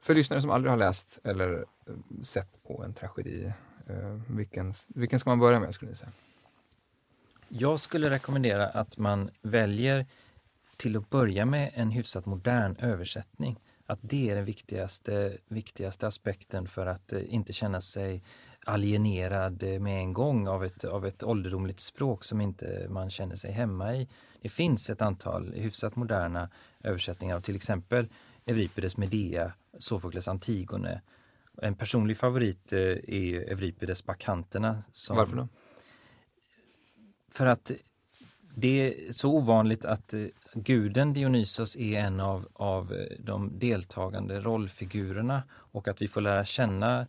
[0.00, 3.52] För lyssnare som aldrig har läst eller eh, sett på en tragedi,
[3.86, 6.12] eh, vilken, vilken ska man börja med skulle ni säga?
[7.48, 10.06] Jag skulle rekommendera att man väljer
[10.76, 13.60] till att börja med en hyfsat modern översättning.
[13.92, 18.22] Att det är den viktigaste, viktigaste aspekten för att eh, inte känna sig
[18.66, 23.36] alienerad eh, med en gång av ett, av ett ålderdomligt språk som inte man känner
[23.36, 24.08] sig hemma i.
[24.42, 26.48] Det finns ett antal hyfsat moderna
[26.80, 28.08] översättningar av till exempel
[28.46, 31.00] Euripides Medea, Sofokles Antigone.
[31.62, 34.82] En personlig favorit eh, är Euripides Bakanterna.
[34.92, 35.48] Som, Varför då?
[37.30, 37.70] För att
[38.54, 40.14] det är så ovanligt att
[40.54, 46.44] guden Dionysos är en av, av eh, de deltagande rollfigurerna och att vi får lära
[46.44, 47.06] känna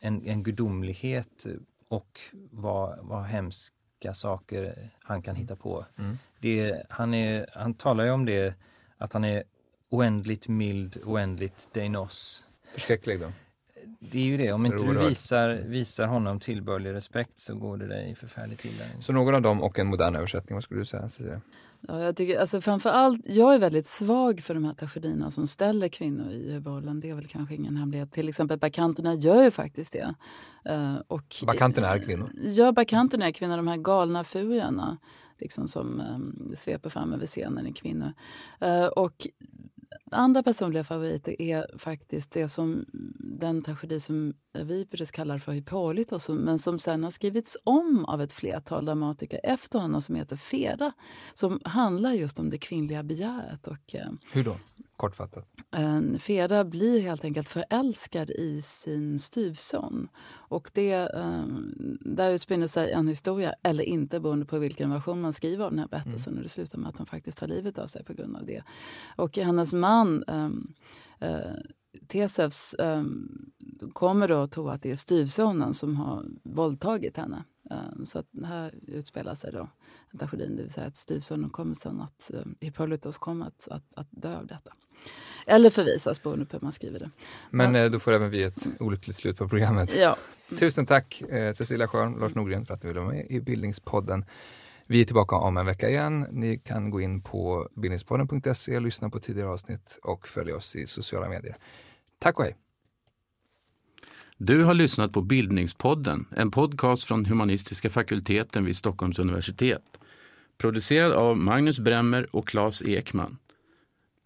[0.00, 1.46] en, en gudomlighet
[1.88, 2.20] och
[2.50, 5.86] vad, vad hemska saker han kan hitta på.
[5.98, 6.18] Mm.
[6.40, 8.54] Det, han, är, han talar ju om det,
[8.98, 9.42] att han är
[9.88, 12.46] oändligt mild, oändligt deinos.
[12.72, 13.32] Förskräcklig då?
[13.98, 17.86] Det är ju det, om inte du visar, visar honom tillbörlig respekt så går det
[17.86, 18.84] dig förfärligt illa.
[19.00, 21.40] Så någon av dem och en modern översättning, vad skulle du säga Cecilia?
[21.80, 25.88] Ja, jag, tycker, alltså framför jag är väldigt svag för de här tragedierna som ställer
[25.88, 27.00] kvinnor i huvudrollen.
[27.00, 28.12] Det är väl kanske ingen hemlighet.
[28.12, 30.14] Till exempel Bakanterna gör ju faktiskt det.
[30.70, 32.30] Uh, och, bakanterna är kvinnor?
[32.34, 34.98] Ja, Bakanterna är kvinnor, de här galna furierna
[35.38, 38.12] liksom som um, sveper fram över scenen i kvinnor.
[38.62, 39.26] Uh, och
[40.10, 42.84] andra personliga favoriter är faktiskt det som
[43.18, 48.32] den tragedi som Viperes kallar för Hippolytos men som sen har skrivits om av ett
[48.32, 50.92] flertal dramatiker efter honom som heter Feda.
[51.34, 53.66] Som handlar just om det kvinnliga begäret.
[53.66, 54.56] Och, eh, Hur då?
[54.96, 55.46] Kortfattat.
[56.20, 60.08] Feda blir helt enkelt förälskad i sin styvson.
[60.28, 61.44] Och det, eh,
[62.00, 65.78] där utspinner sig en historia, eller inte beroende på vilken version man skriver av den
[65.78, 66.32] här berättelsen.
[66.32, 66.38] Mm.
[66.38, 68.62] Och det slutar med att hon faktiskt tar livet av sig på grund av det.
[69.16, 70.74] Och hennes man um,
[71.22, 71.56] uh,
[72.06, 73.50] Tesevs um,
[73.92, 77.44] kommer då att tro att det är styvsonen som har våldtagit henne.
[77.70, 79.68] Um, så att här utspelar sig då
[80.18, 84.08] tragedin, det vill säga att styvsonen kommer sen att um, Hippolytos kommer att, att, att
[84.10, 84.72] dö av detta.
[85.46, 87.10] Eller förvisas beroende på hur man skriver det.
[87.50, 87.84] Men ja.
[87.84, 89.96] Eh, då får även vi ett olyckligt slut på programmet.
[89.96, 90.16] Ja.
[90.58, 94.24] Tusen tack eh, Cecilia Schörn, Lars Norgren för att du ville vara med i Bildningspodden.
[94.86, 96.26] Vi är tillbaka om en vecka igen.
[96.30, 101.28] Ni kan gå in på bildningspodden.se, lyssna på tidigare avsnitt och följa oss i sociala
[101.28, 101.56] medier.
[102.18, 102.56] Tack och hej!
[104.38, 109.82] Du har lyssnat på Bildningspodden, en podcast från humanistiska fakulteten vid Stockholms universitet.
[110.58, 113.38] Producerad av Magnus Bremmer och Claes Ekman.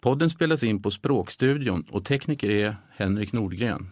[0.03, 3.89] Podden spelas in på Språkstudion och tekniker är Henrik Nordgren.